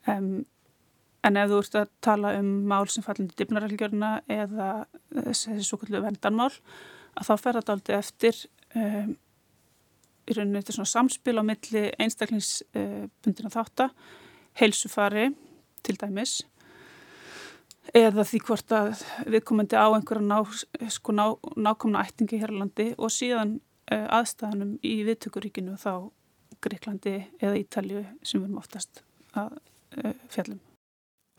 [0.09, 0.43] Um,
[1.23, 4.69] en ef þú ert að tala um mál sem fallindi dipnarreglgjörna eða
[5.13, 6.51] þessi svo kallu vendanmál
[7.15, 8.41] að þá fer þetta aldrei eftir
[8.75, 9.13] um,
[10.23, 13.95] í rauninu þetta svona samspil á milli einstaklingsbundina uh, þáttar,
[14.59, 15.29] heilsufari
[15.83, 16.41] til dæmis
[17.93, 20.39] eða því hvort að viðkomandi á einhverja ná,
[20.89, 21.25] sko ná,
[21.55, 23.59] nákomna ættingi hér á landi og síðan
[23.93, 26.09] uh, aðstæðanum í viðtökuríkinu þá
[26.63, 29.03] Greiklandi eða Ítalju sem við erum oftast
[29.35, 30.61] að uh, fjallum.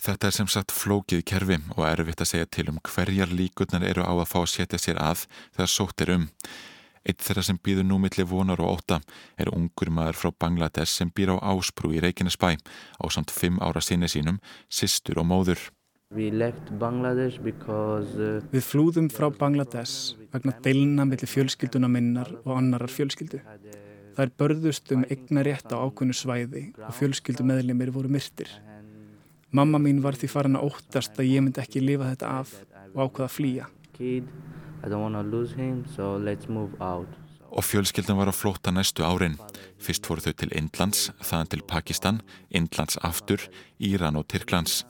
[0.04, 4.04] Þetta er sem sagt flókið kerfi og erfitt að segja til um hverjar líkurnar eru
[4.04, 6.26] á að fá að setja sér að þegar sótt er um.
[7.04, 8.98] Eitt þeirra sem býður nú milli vonar og óta
[9.40, 13.82] er ungur maður frá Bangladesh sem býr á Ásbrú í Reykjanesbæ á samt fimm ára
[13.84, 14.40] sinni sínum,
[14.72, 15.60] sýstur og móður.
[16.14, 23.40] Because, uh, Við flúðum frá Bangladesh vegna deilina millir fjölskylduna minnar og annarar fjölskyldu.
[24.14, 28.50] Það er börðust um eigna rétt á ákveðnu svæði og fjölskyldu meðlimir voru myrtir.
[29.55, 32.55] Mamma mín var því farin að óttast að ég myndi ekki lifa þetta af
[32.94, 33.66] og ákvaða að flýja.
[33.98, 36.18] Him, so
[37.55, 39.38] og fjölskyldan var á flóta næstu árin.
[39.79, 43.46] Fyrst fóru þau til Indlands, þaðan til Pakistan, Indlands aftur,
[43.79, 44.83] Íran og Tyrklands.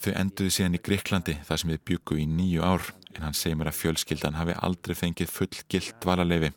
[0.00, 3.58] Þau enduði síðan í Greiklandi þar sem við byggu í nýju ár en hann segir
[3.60, 6.54] mér að fjölskyldan hafi aldrei fengið full gilt valaleifi.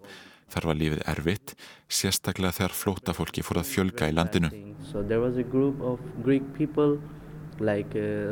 [0.54, 1.52] Þar var lífið erfitt,
[1.92, 4.52] sérstaklega þegar flótafólki fór að fjölga í landinu.
[7.64, 8.32] Like, uh,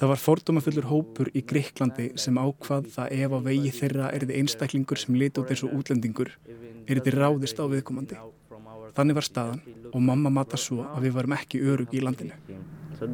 [0.00, 4.40] það var fordómafullur hópur í Greiklandi sem ákvað það ef á vegi þeirra er þið
[4.40, 6.32] einstaklingur sem liti út eins og útlendingur
[6.90, 8.18] er þið ráðist á viðkomandi.
[8.98, 12.34] Þannig var staðan og mamma matta svo að við varum ekki örug í landinu.
[13.00, 13.08] So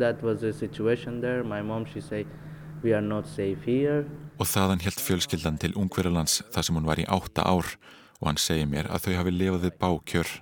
[4.37, 7.71] og þaðan helt fjölskyldan til Ungverðarlands þar sem hún var í átta ár
[8.19, 10.33] og hann segi mér að þau hafi lifað við bákjör.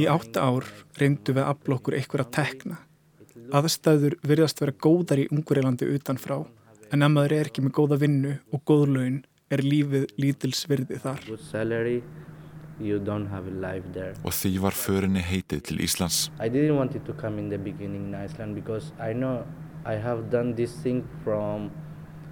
[0.00, 0.68] Í átta ár
[1.00, 2.78] reyndu við að afla okkur eitthvað að tekna.
[3.54, 6.38] Aðstæður virðast vera góðar í Ungverðarlandi utanfrá
[6.94, 9.18] en ef maður er ekki með góða vinnu og góð laun
[9.52, 11.26] er lífið lítilsvirði þar
[12.80, 16.30] og því var förinni heitið til Íslands.
[16.42, 19.44] I didn't want it to come in the beginning in Iceland because I know
[19.86, 21.70] I have done this thing from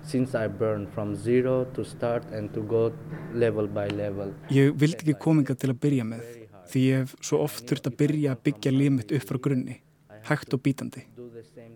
[0.03, 2.93] since I burned from zero to start and to go
[3.35, 4.35] level by level.
[4.51, 6.27] Ég vildi ekki kominga til að byrja með
[6.73, 9.79] því ég hef svo oft þurft að byrja að byggja límitt upp frá grunni
[10.27, 11.05] hægt og bítandi.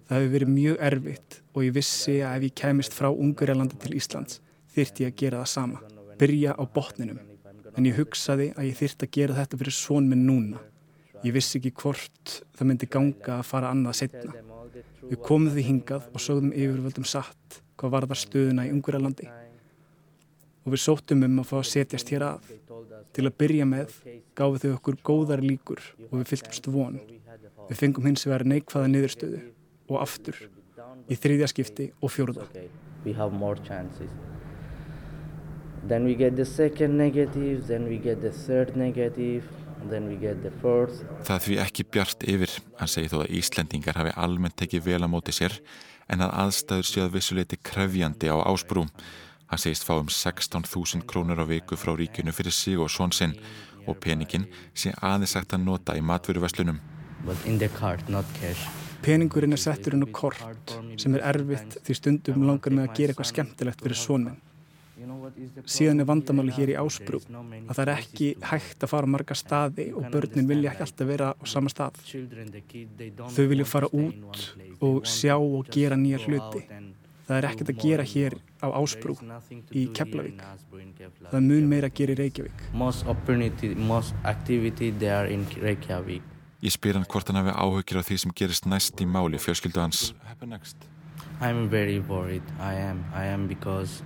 [0.07, 3.97] Það hefur verið mjög erfitt og ég vissi að ef ég kemist frá Ungurjalandi til
[3.99, 4.41] Íslands
[4.75, 5.83] þyrti ég að gera það sama
[6.21, 7.19] byrja á botninum
[7.77, 10.61] en ég hugsaði að ég þyrti að gera þetta fyrir svon minn núna.
[11.25, 14.37] Ég vissi ekki hvort það myndi ganga að fara annað setna.
[15.07, 19.29] Við komum því hingað og sögðum yfirvöldum satt hvað var það stöðuna í Unguralandi
[20.67, 22.49] og við sóttum um að fá að setjast hér að.
[23.15, 23.93] Til að byrja með
[24.37, 26.99] gáfi þau okkur góðar líkur og við fylgtumst von.
[27.71, 29.43] Við fengum hins vegar neikvæða niðurstöðu
[29.87, 30.43] og aftur
[31.07, 32.49] í þriðja skipti og fjórða.
[35.89, 39.45] Then we get the second negative, then we get the third negative,
[39.91, 41.05] then we get the fourth.
[41.27, 45.09] Það því ekki bjart yfir, hann segi þó að Íslendingar hafi almennt tekið vel á
[45.11, 45.61] móti sér
[46.11, 48.87] en að aðstæður séu að vissuleiti krefjandi á ásbrú.
[49.47, 53.37] Hann segist fá um 16.000 krónur á viku frá ríkinu fyrir sig og svon sinn
[53.87, 56.81] og peningin sé aðeins sagt að nota í matveruverslunum.
[59.07, 63.14] Peningurinn er settur inn á kort sem er erfitt því stundum langar með að gera
[63.14, 64.41] eitthvað skemmtilegt fyrir svonminn.
[65.68, 69.90] Síðan er vandamáli hér í Ásbrú að það er ekki hægt að fara marga staði
[69.92, 71.99] og börnin vilja ekki alltaf vera á sama stað.
[73.36, 74.40] Þau vilja fara út
[74.80, 76.64] og sjá og gera nýja hluti.
[77.26, 79.18] Það er ekkert að gera hér á Ásbrú
[79.74, 80.40] í Keflavík.
[81.26, 82.59] Það er mun meira að gera í Reykjavík.
[86.64, 89.82] Ég spyr hann hvort hann hafi áhugir á því sem gerist næst í máli fjölskyldu
[89.82, 90.14] hans.
[91.40, 92.42] I'm very worried.
[92.59, 93.05] I am.
[93.12, 94.03] I am because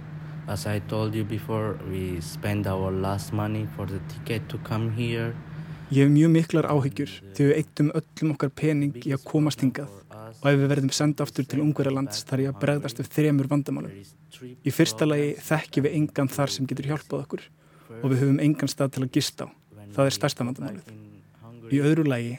[0.51, 4.91] as I told you before, we spend our last money for the ticket to come
[4.91, 5.33] here.
[5.91, 9.91] Ég hef mjög miklar áhyggjur þegar við eittum öllum okkar pening í að komast hingað
[10.11, 13.97] og ef við verðum senda aftur til Ungverðarlands þar ég að bregðast við þremur vandamálum.
[14.39, 17.47] Í fyrsta lagi þekkjum við engan þar sem getur hjálpað okkur
[18.01, 19.49] og við höfum engan stað til að gista á.
[19.97, 20.95] Það er stærsta vandamálið.
[21.71, 22.39] Í öðru lagi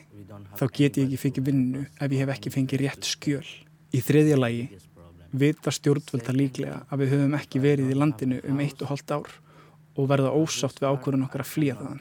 [0.59, 3.47] þá get ég ekki fengið vinnu ef ég hef ekki fengið rétt skjöl.
[3.91, 4.69] Í þriðja lagi
[5.31, 9.31] vita stjórnvölda líklega að við höfum ekki verið í landinu um eitt og hálft ár
[9.99, 11.99] og verða ósátt við ákvörðun okkar að flýja þaðan.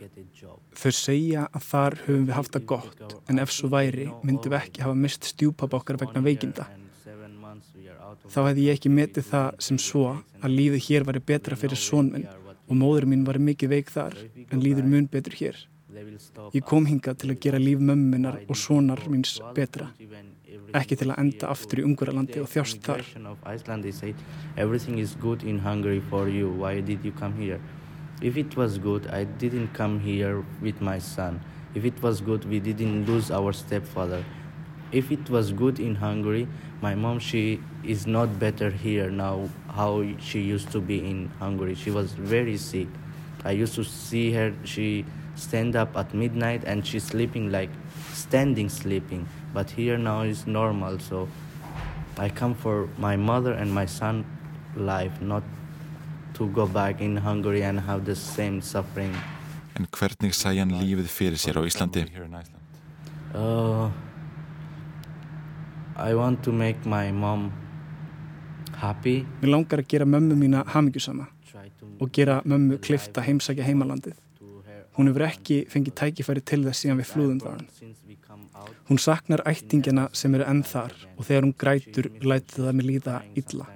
[0.80, 4.60] Þau segja að þar höfum við haft það gott en ef svo væri myndum við
[4.60, 6.68] ekki hafa mist stjúpapa okkar vegna veikinda.
[8.30, 10.06] Þá hefði ég ekki metið það sem svo
[10.40, 12.28] að lífið hér væri betra fyrir sónminn
[12.70, 14.16] og móður mín var mikið veik þar
[14.46, 15.58] en líður mun betur hér.
[16.54, 19.90] Ég kom hinga til að gera líf mömmunar og sónar míns betra
[20.76, 23.00] ekki til að enda aftur í Ungverðarlandi og þjást þar.
[28.22, 31.40] If it was good, I didn't come here with my son.
[31.74, 34.22] If it was good, we didn't lose our stepfather.
[34.92, 36.46] If it was good in Hungary,
[36.82, 41.74] my mom, she is not better here now how she used to be in Hungary.
[41.74, 42.88] She was very sick.
[43.42, 47.70] I used to see her, she stand up at midnight and she's sleeping like
[48.12, 49.26] standing sleeping.
[49.52, 51.28] But here now is normal, so
[52.18, 54.24] I come for my mother and my son
[54.76, 55.42] life, not
[56.34, 59.14] to go back in Hungary and have the same suffering.
[59.76, 62.04] En hvernig sæ hann lífið fyrir sér á Íslandi?
[63.34, 63.90] Uh,
[65.96, 67.52] I want to make my mom
[68.76, 69.26] happy.
[69.42, 71.26] Mér langar að gera mömmu mína hamingjusama
[72.00, 74.14] og gera mömmu klifta heimsækja heimalandið.
[75.00, 77.68] Hún hefur ekki fengið tækifæri til þess síðan við flúðum þaðan.
[78.90, 83.14] Hún saknar ættingina sem eru enn þar og þegar hún grætur lætið það með líða
[83.40, 83.68] illa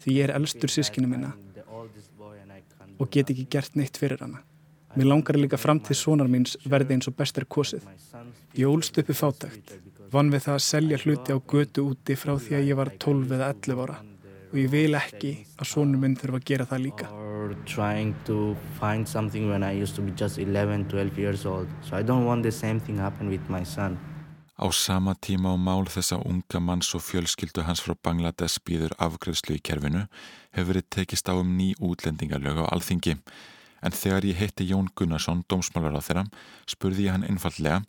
[0.00, 1.34] því ég er elstur sískinu minna
[2.96, 4.40] og get ekki gert neitt fyrir hana.
[4.96, 7.84] Mér langar líka framtíð sonar míns verði eins og bestar kosið.
[8.56, 9.76] Ég ólst uppi fátækt,
[10.10, 13.36] vann við það að selja hluti á götu úti frá því að ég var 12
[13.36, 14.00] eða 11 ára
[14.50, 15.30] og ég vil ekki
[15.62, 17.08] að sonum minn þurfa að gera það líka.
[24.60, 29.56] Á sama tíma og mál þessa unga manns og fjölskyldu hans frá Bangladesh býður afgreðslu
[29.56, 30.02] í kerfinu
[30.52, 33.16] hefur verið tekist á um ný útlendingalög á alþingi.
[33.80, 36.26] En þegar ég hitti Jón Gunnarsson, dómsmálar á þeirra,
[36.68, 37.80] spurði ég hann einfallega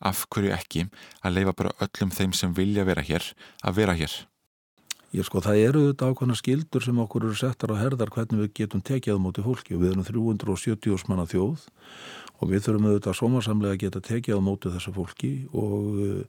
[0.00, 0.88] af hverju ekki
[1.22, 3.30] að leifa bara öllum þeim sem vilja vera hér
[3.62, 4.16] að vera hér.
[5.14, 8.48] Ég sko það eru þetta ákvæmna skildur sem okkur eru settar á herðar hvernig við
[8.58, 9.76] getum tekið á móti fólki.
[9.76, 11.62] Og við erum 370 manna þjóð
[12.36, 16.26] og við þurfum auðvitað somarsamlega að geta tekið á móti þessu fólki og,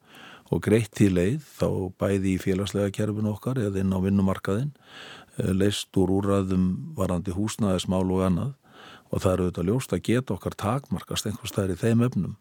[0.54, 1.68] og greitt til leið þá
[2.00, 4.72] bæði í félagslega kerfin okkar eða inn á vinnumarkaðin
[5.42, 8.54] eh, leist úr úrraðum varandi húsnaðismál og annað.
[9.10, 12.38] Og það eru auðvitað ljóst að geta okkar takmarkast einhvers þær í þeim öfnum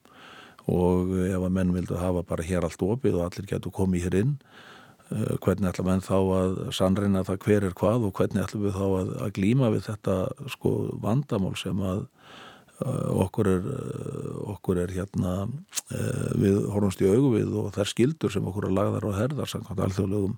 [0.66, 4.16] og ef að menn vildu hafa bara hér allt opið og allir getur komið hér
[4.18, 4.32] inn
[5.10, 8.86] hvernig ætlum við þá að sannreina það hver er hvað og hvernig ætlum við þá
[8.86, 10.16] að, að glíma við þetta
[10.50, 12.06] sko vandamál sem að
[12.76, 15.48] Eh, okkur er, eh, okkur er hérna
[15.96, 19.48] eh, við horfumst í augu við og þær skildur sem okkur er lagðar og herðar
[19.48, 20.34] samkvæmt alþjóðlegum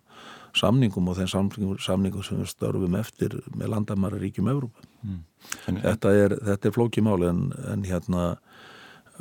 [0.55, 4.87] samningum og þeim samningum, samningum sem við störfum eftir með landamæri ríkjum Evrópa.
[5.03, 5.19] Mm.
[5.83, 7.43] Þetta er, er flókimáli en,
[7.73, 8.29] en hérna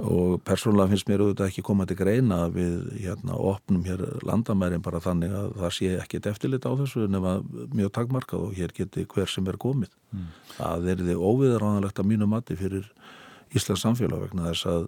[0.04, 5.02] og persónulega finnst mér auðvitað ekki koma til greina við hérna opnum hér landamærin bara
[5.02, 7.40] þannig að það sé ekkit eftirlit á þessu nema
[7.74, 9.94] mjög takmarkað og hér geti hver sem er komið.
[10.14, 10.28] Mm.
[10.58, 12.92] Það er þið óviðaránalegt að mínu mati fyrir
[13.56, 14.88] Íslands samfélag vegna þess að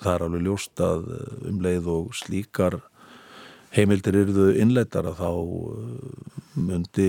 [0.00, 1.10] það er alveg ljóst að
[1.50, 2.78] um leið og slíkar
[3.74, 7.08] heimildir eruðu innleitar að þá uh, myndi,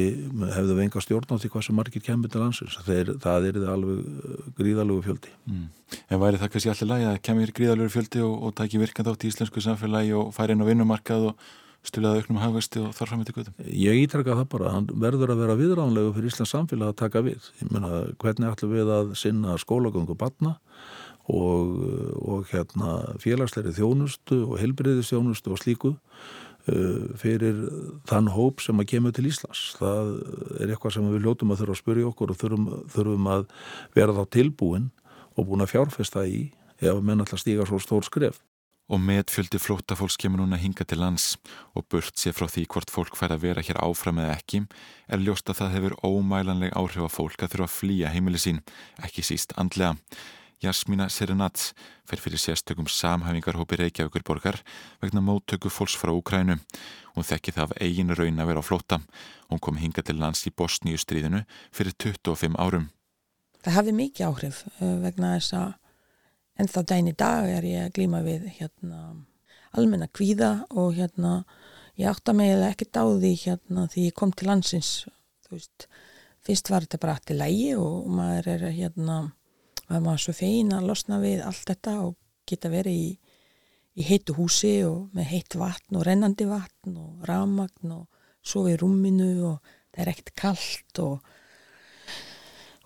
[0.55, 2.78] hefðu við enga stjórn á því hvað sem margir kemur til landsins.
[2.86, 5.34] Þeir, það eruðu alveg uh, gríðalögu fjöldi.
[5.49, 5.66] Mm.
[6.07, 9.26] En væri það kannski allir lagi að kemur gríðalögu fjöldi og, og tæki virkand átt
[9.26, 11.49] í íslensku samfélagi og færi inn á vinnumarkað og
[11.88, 15.41] stuðlaði auknum hafvesti og þarf fram í gödum Ég ítraka það bara, hann verður að
[15.41, 17.47] vera viðránlegu fyrir Íslands samfélag að taka við.
[17.62, 20.59] Ég menna, hvernig ætlum við að sinna skólagöngu batna
[21.32, 21.74] og,
[22.22, 25.95] og hérna félagsleiri þjónustu og helbriði þjónustu og slíku
[27.22, 27.57] fyrir
[28.09, 30.12] þann hóp sem að kemur til Íslands það
[30.62, 33.45] er eitthvað sem við ljótum að þurfa að spyrja okkur og þurfum, þurfum að
[33.97, 34.88] vera þá tilbúin
[35.34, 36.51] og búin að fjárfesta í
[36.82, 38.41] ef að menn alltaf stíga svo stór skref
[38.91, 41.38] og metfjöldi flóttafólks kemur núna hinga til lands
[41.78, 44.66] og burt sér frá því hvort fólk fær að vera hér áfram eða ekki
[45.07, 48.59] er ljóst að það hefur ómælanleg áhrif á fólk að þurfa að flýja heimili sín,
[48.99, 49.95] ekki síst andlega.
[50.62, 51.72] Jasmína Serenats
[52.05, 54.59] fer fyrir sérstökum samhæfingarhópi Reykjavíkur borgar
[55.01, 56.59] vegna móttöku fólks frá Ukrænu.
[57.16, 58.99] Hún þekki það af eigin raun að vera á flóta.
[59.49, 61.41] Hún kom hinga til lands í Bosníu stríðinu
[61.74, 62.91] fyrir 25 árum.
[63.66, 65.74] Það hafi mikið áhrif uh, vegna þess að
[66.62, 69.01] ennþá dæni dag er ég að glíma við hérna,
[69.74, 71.43] almenna kvíða og hérna,
[71.97, 74.95] ég átta mig eða á því hérna, því ég kom til landsins.
[75.49, 75.89] Veist,
[76.45, 79.22] fyrst var þetta bara allt í lægi og maður er hérna
[79.91, 82.15] var maður svo fein að losna við allt þetta og
[82.47, 83.09] geta verið í,
[83.99, 88.07] í heitu húsi og með heitt vatn og rennandi vatn og ramagn og
[88.41, 91.33] sofi í rúminu og það er ekkert kallt og,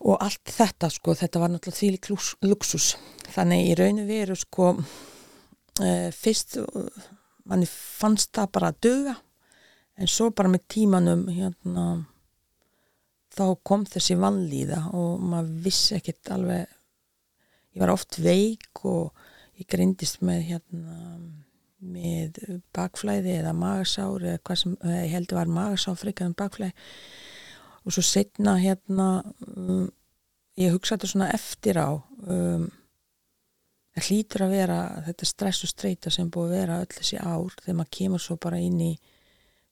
[0.06, 2.96] og allt þetta sko, þetta var náttúrulega því luxus.
[3.36, 4.74] Þannig í rauninu veru sko
[5.82, 6.58] e, fyrst
[7.46, 9.16] manni fannst það bara að döga
[9.96, 11.86] en svo bara með tímanum hérna
[13.36, 16.75] þá kom þessi vannlýða og maður vissi ekkert alveg
[17.76, 19.12] ég var oft veik og
[19.60, 21.00] ég grindist með hérna
[21.86, 22.40] með
[22.74, 26.74] bakflæði eða magasár eða hvað sem ég heldur var magasár frikar en bakflæði.
[27.86, 29.10] Og svo setna hérna
[29.46, 29.86] um,
[30.58, 32.66] ég hugsa þetta svona eftir á um,
[33.96, 37.60] það hlýtur að vera þetta stress og streyta sem búið að vera öll þessi ár
[37.62, 38.94] þegar maður kemur svo bara inn í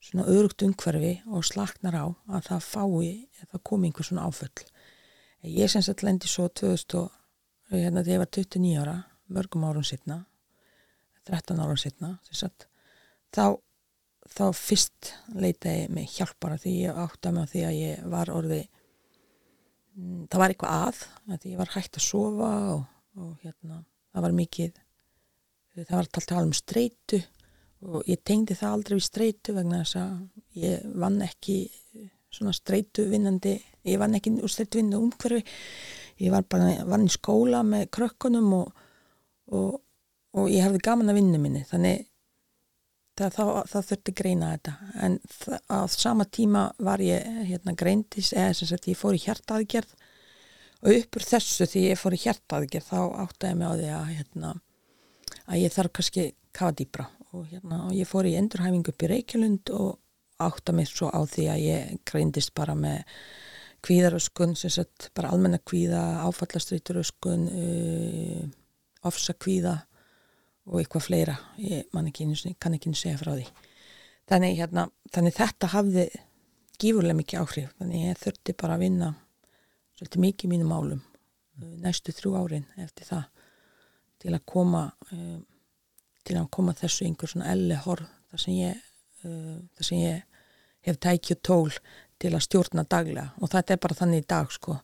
[0.03, 4.65] svona örugt umhverfi og slaknar á að það fái, að það komi einhver svona áföll.
[5.43, 7.09] Ég sem sagt lendi svo 2000
[7.81, 8.95] hérna þegar ég var 29 ára
[9.33, 10.19] mörgum árun setna
[11.29, 12.13] 13 árun setna
[13.33, 13.57] þá,
[14.27, 18.33] þá fyrst leitaði mig hjálpara því ég átti að mig á því að ég var
[18.33, 18.61] orði
[19.97, 21.03] mm, það var eitthvað að,
[21.33, 22.83] að ég var hægt að sofa og,
[23.17, 24.81] og hérna það var mikið
[25.73, 27.23] það var alltaf um streitu
[27.83, 31.57] og ég tengdi það aldrei við streitu vegna þess að ég vann ekki
[32.33, 33.57] svona streitu vinnandi
[33.89, 35.43] ég vann ekki úr streitu vinnandi umhverfi
[36.21, 38.83] ég var bara vann í skóla með krökkunum og,
[39.51, 39.77] og,
[40.37, 42.05] og ég hefði gaman að vinna minni þannig
[43.17, 44.75] það, það, það þurfti greina þetta.
[45.05, 45.17] En
[45.69, 49.97] á sama tíma var ég hérna greindis eða sem sagt ég fór í hjartaðgerð
[50.83, 54.53] og uppur þessu því ég fór í hjartaðgerð þá áttaði mig á því að hérna
[55.47, 59.09] að ég þarf kannski kafa dýbra og hérna og ég fór í endurhæfingu upp í
[59.11, 59.95] Reykjavlund og
[60.43, 63.03] átta mig svo á því að ég greindist bara með
[63.83, 68.43] kvíðaröskun, sem sagt bara almenna kvíða, áfallastreituröskun, uh,
[69.07, 69.77] ofsakvíða
[70.69, 73.47] og eitthvað fleira, ég ekki kann ekki segja frá því.
[74.31, 76.05] Þannig, hérna, þannig þetta hafði
[76.79, 79.09] gífurlega mikið áhrif, þannig ég þurfti bara að vinna
[79.97, 83.25] svolítið mikið mínum álum uh, næstu þrjú árin eftir það
[84.23, 85.41] til að koma uh,
[86.23, 88.79] til að koma þessu einhver svona elli horf þar sem ég,
[89.27, 90.23] uh, þar sem ég
[90.87, 91.71] hef tækju tól
[92.21, 93.31] til að stjórna daglega.
[93.41, 94.77] Og þetta er bara þannig í dag sko.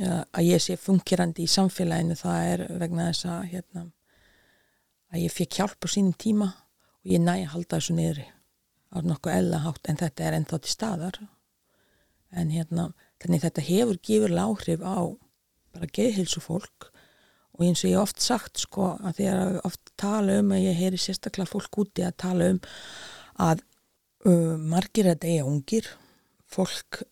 [0.00, 3.86] Að ég sé fungirandi í samfélaginu það er vegna þess að hérna,
[5.10, 6.52] að ég fekk hjálp á sínum tíma
[7.02, 8.26] og ég næ að halda þessu niðri
[8.90, 11.18] á nokkuð ellahátt en þetta er ennþá til staðar.
[12.30, 14.98] En hérna þannig þetta hefur gefur áhrif á
[15.74, 16.90] bara geðhilsu fólk
[17.56, 21.00] og eins og ég oft sagt sko að að oft tala um að ég heyri
[21.00, 22.60] sérstaklega fólk úti að tala um
[23.40, 23.64] að
[24.20, 25.86] Uh, margir að deyja ungir.
[26.50, 27.02] Fólk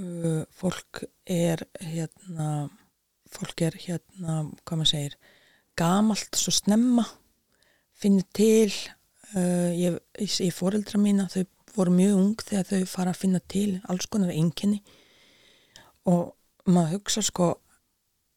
[0.00, 2.70] uh, fólk er hérna
[3.34, 5.16] fólk er hérna, hvað maður segir
[5.76, 7.04] gamalt svo snemma
[7.98, 8.70] finnir til.
[9.34, 11.42] Uh, ég, ég fóreldra mína þau
[11.74, 14.80] voru mjög ung þegar þau fara að finna til alls konar einkenni.
[16.06, 16.32] Og
[16.70, 17.50] maður hugsa sko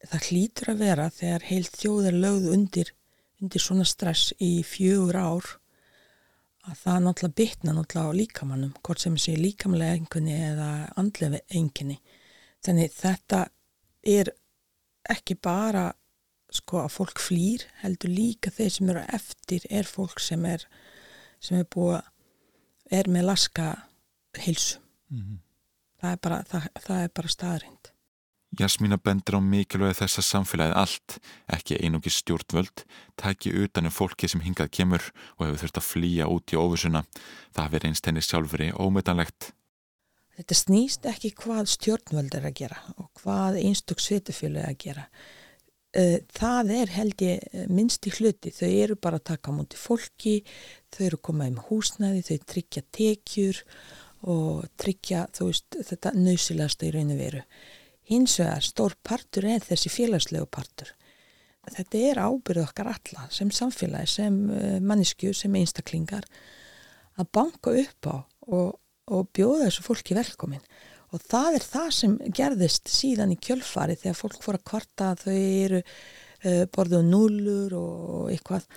[0.07, 2.93] það hlýtur að vera þegar heilt þjóð er lögð undir
[3.41, 5.49] undir svona stress í fjögur ár
[6.67, 11.97] að það náttúrulega bytna náttúrulega á líkamannum hvort sem sé líkamlega enginni eða andlega enginni
[12.65, 13.45] þannig þetta
[14.07, 14.33] er
[15.07, 15.87] ekki bara
[16.53, 20.63] sko að fólk flýr heldur líka þeir sem eru eftir er fólk sem er
[21.43, 22.01] sem er búið
[22.97, 23.67] er með laska
[24.37, 24.79] heilsu
[25.11, 25.37] mm -hmm.
[26.01, 27.91] það er bara, það, það er bara staðrind
[28.55, 31.15] Jasmína bendur á mikilvæg þess að samfélagið allt,
[31.51, 32.85] ekki einungi stjórnvöld,
[33.19, 35.03] tæki utanum fólki sem hingað kemur
[35.35, 37.03] og hefur þurft að flýja út í óvusuna.
[37.51, 39.51] Það hafi reynst henni sjálfuri ómetanlegt.
[40.37, 45.05] Þetta snýst ekki hvað stjórnvöld er að gera og hvað einstök svitufjölu er að gera.
[46.37, 48.53] Það er held ég minnst í hluti.
[48.53, 50.37] Þau eru bara að taka á múti fólki,
[50.93, 53.61] þau eru komað um húsnaði, þau tryggja tekjur
[54.27, 57.43] og tryggja veist, þetta nöysilegasta í rauninu veru
[58.07, 60.93] hins vegar stór partur er þessi félagslegu partur.
[61.67, 66.23] Þetta er ábyrð okkar alla sem samfélagi, sem eh, mannisku, sem einstaklingar
[67.19, 68.15] að banka upp á
[68.47, 68.77] og,
[69.11, 70.63] og bjóða þessu fólki velkomin
[71.15, 75.25] og það er það sem gerðist síðan í kjölfari þegar fólk fór að kvarta að
[75.25, 78.67] þau eru uh, borðið núlur og eitthvað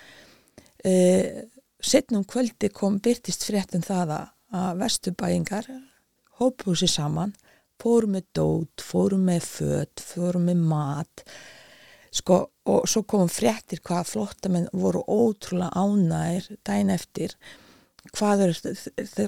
[0.87, 1.41] uh,
[1.81, 5.67] setnum kvöldi kom byrtist fréttum það að vestubæingar
[6.39, 7.35] hópuðu sér saman
[7.81, 11.25] fórum með dót, fórum með fött fórum með mat.
[12.11, 17.37] Sko, og svo komum fréttir hvað flottamenn voru ótrúlega ánægir dæn eftir
[18.17, 18.57] hvað,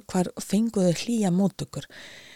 [0.10, 1.88] hvað fenguðu hlýja mót okkur.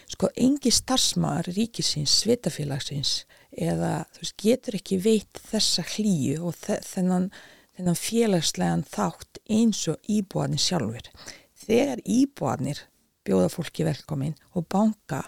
[0.08, 3.12] Sko, engi starfsmaður ríkisins, svitafélagsins
[3.52, 7.28] eða veist, getur ekki veit þessa hlýju og þennan,
[7.76, 11.10] þennan félagslegan þátt eins og íbúanir sjálfur
[11.68, 12.80] þegar íbúanir
[13.26, 15.26] bjóða fólki velkomin og banka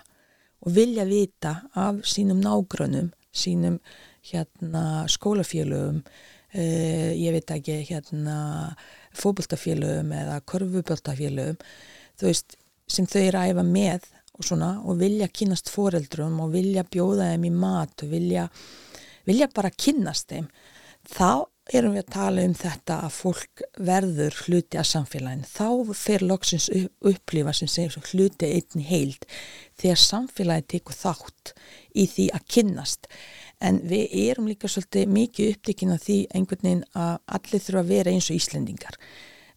[0.61, 3.79] og vilja vita af sínum nágrunum, sínum
[4.31, 6.03] hérna skólafélögum,
[6.55, 8.39] uh, ég veit ekki hérna
[9.17, 11.61] fókbaltafélögum eða korfuböltafélögum,
[12.21, 12.59] þú veist,
[12.91, 17.33] sem þau eru að æfa með og svona og vilja kynast foreldrum og vilja bjóða
[17.33, 18.47] þeim í mat og vilja,
[19.29, 20.49] vilja bara kynast þeim,
[21.05, 26.25] þá erum við að tala um þetta að fólk verður hluti að samfélagin þá fer
[26.27, 26.69] loksins
[27.07, 29.27] upplifa sem segir hluti einni heild
[29.81, 31.53] þegar samfélagi tekur þátt
[31.95, 33.11] í því að kynnast.
[33.61, 37.93] En við erum líka svolítið mikið uppdekinn af því einhvern veginn að allir þurfa að
[37.95, 38.97] vera eins og Íslendingar.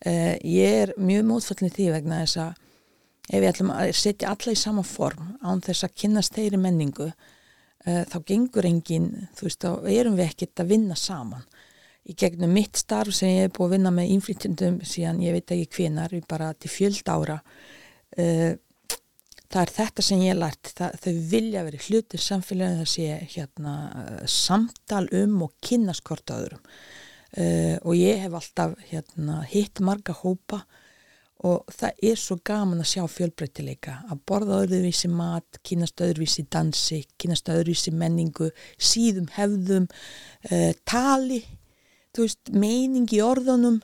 [0.04, 2.60] Uh, ég er mjög mótfallin því vegna þess að
[3.30, 7.08] ef við ætlum að setja alla í sama form án þess að kynnast þeirri menningu
[7.08, 9.08] uh, þá gengur engin,
[9.38, 11.48] þú veist, þá erum við ekkert að vinna saman
[12.04, 15.56] í gegnum mitt starf sem ég hef búið að vinna með innflytjandum síðan ég veit
[15.56, 17.40] ekki hvenar, bara til fjöld ára
[18.20, 18.52] uh,
[19.54, 20.72] það er þetta sem ég lært.
[20.78, 26.64] Það, þau vilja verið hlutir samfélagin það sé hérna uh, samtal um og kynnaskort öðrum.
[27.34, 30.64] Uh, og ég hef alltaf hérna, hitt marga hópa
[31.44, 37.02] og það er svo gaman að sjá fjölbreytileika að borða öðruvísi mat, kynast öðruvísi dansi,
[37.20, 38.48] kynast öðruvísi menningu,
[38.80, 39.90] síðum hefðum,
[40.88, 41.42] tali
[42.14, 43.82] þú veist, meining í orðunum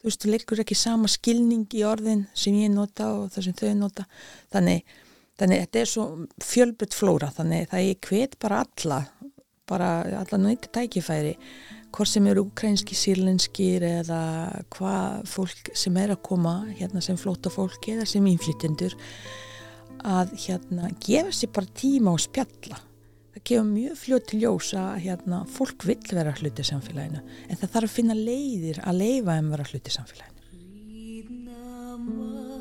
[0.00, 3.58] þú veist, þú leikur ekki sama skilning í orðin sem ég nota og það sem
[3.58, 4.06] þau nota.
[4.52, 4.94] Þannig,
[5.40, 6.06] þannig þetta er svo
[6.44, 9.02] fjölbött flóra, þannig það er hvet bara alla,
[9.68, 9.90] bara
[10.22, 11.34] alla nöyti tækifæri,
[11.92, 14.22] hvort sem eru ukrainski, sírlenskir eða
[14.72, 18.94] hvað fólk sem er að koma hérna sem flóta fólk eða sem innflytjendur
[20.06, 22.78] að hérna gefa sér bara tíma og spjalla
[23.34, 27.72] það gefur mjög fljóð til ljósa að hérna, fólk vil vera hluti samfélaginu en það
[27.76, 30.38] þarf að finna leiðir að leifa en vera hluti samfélaginu.
[30.90, 32.60] Ríðna maður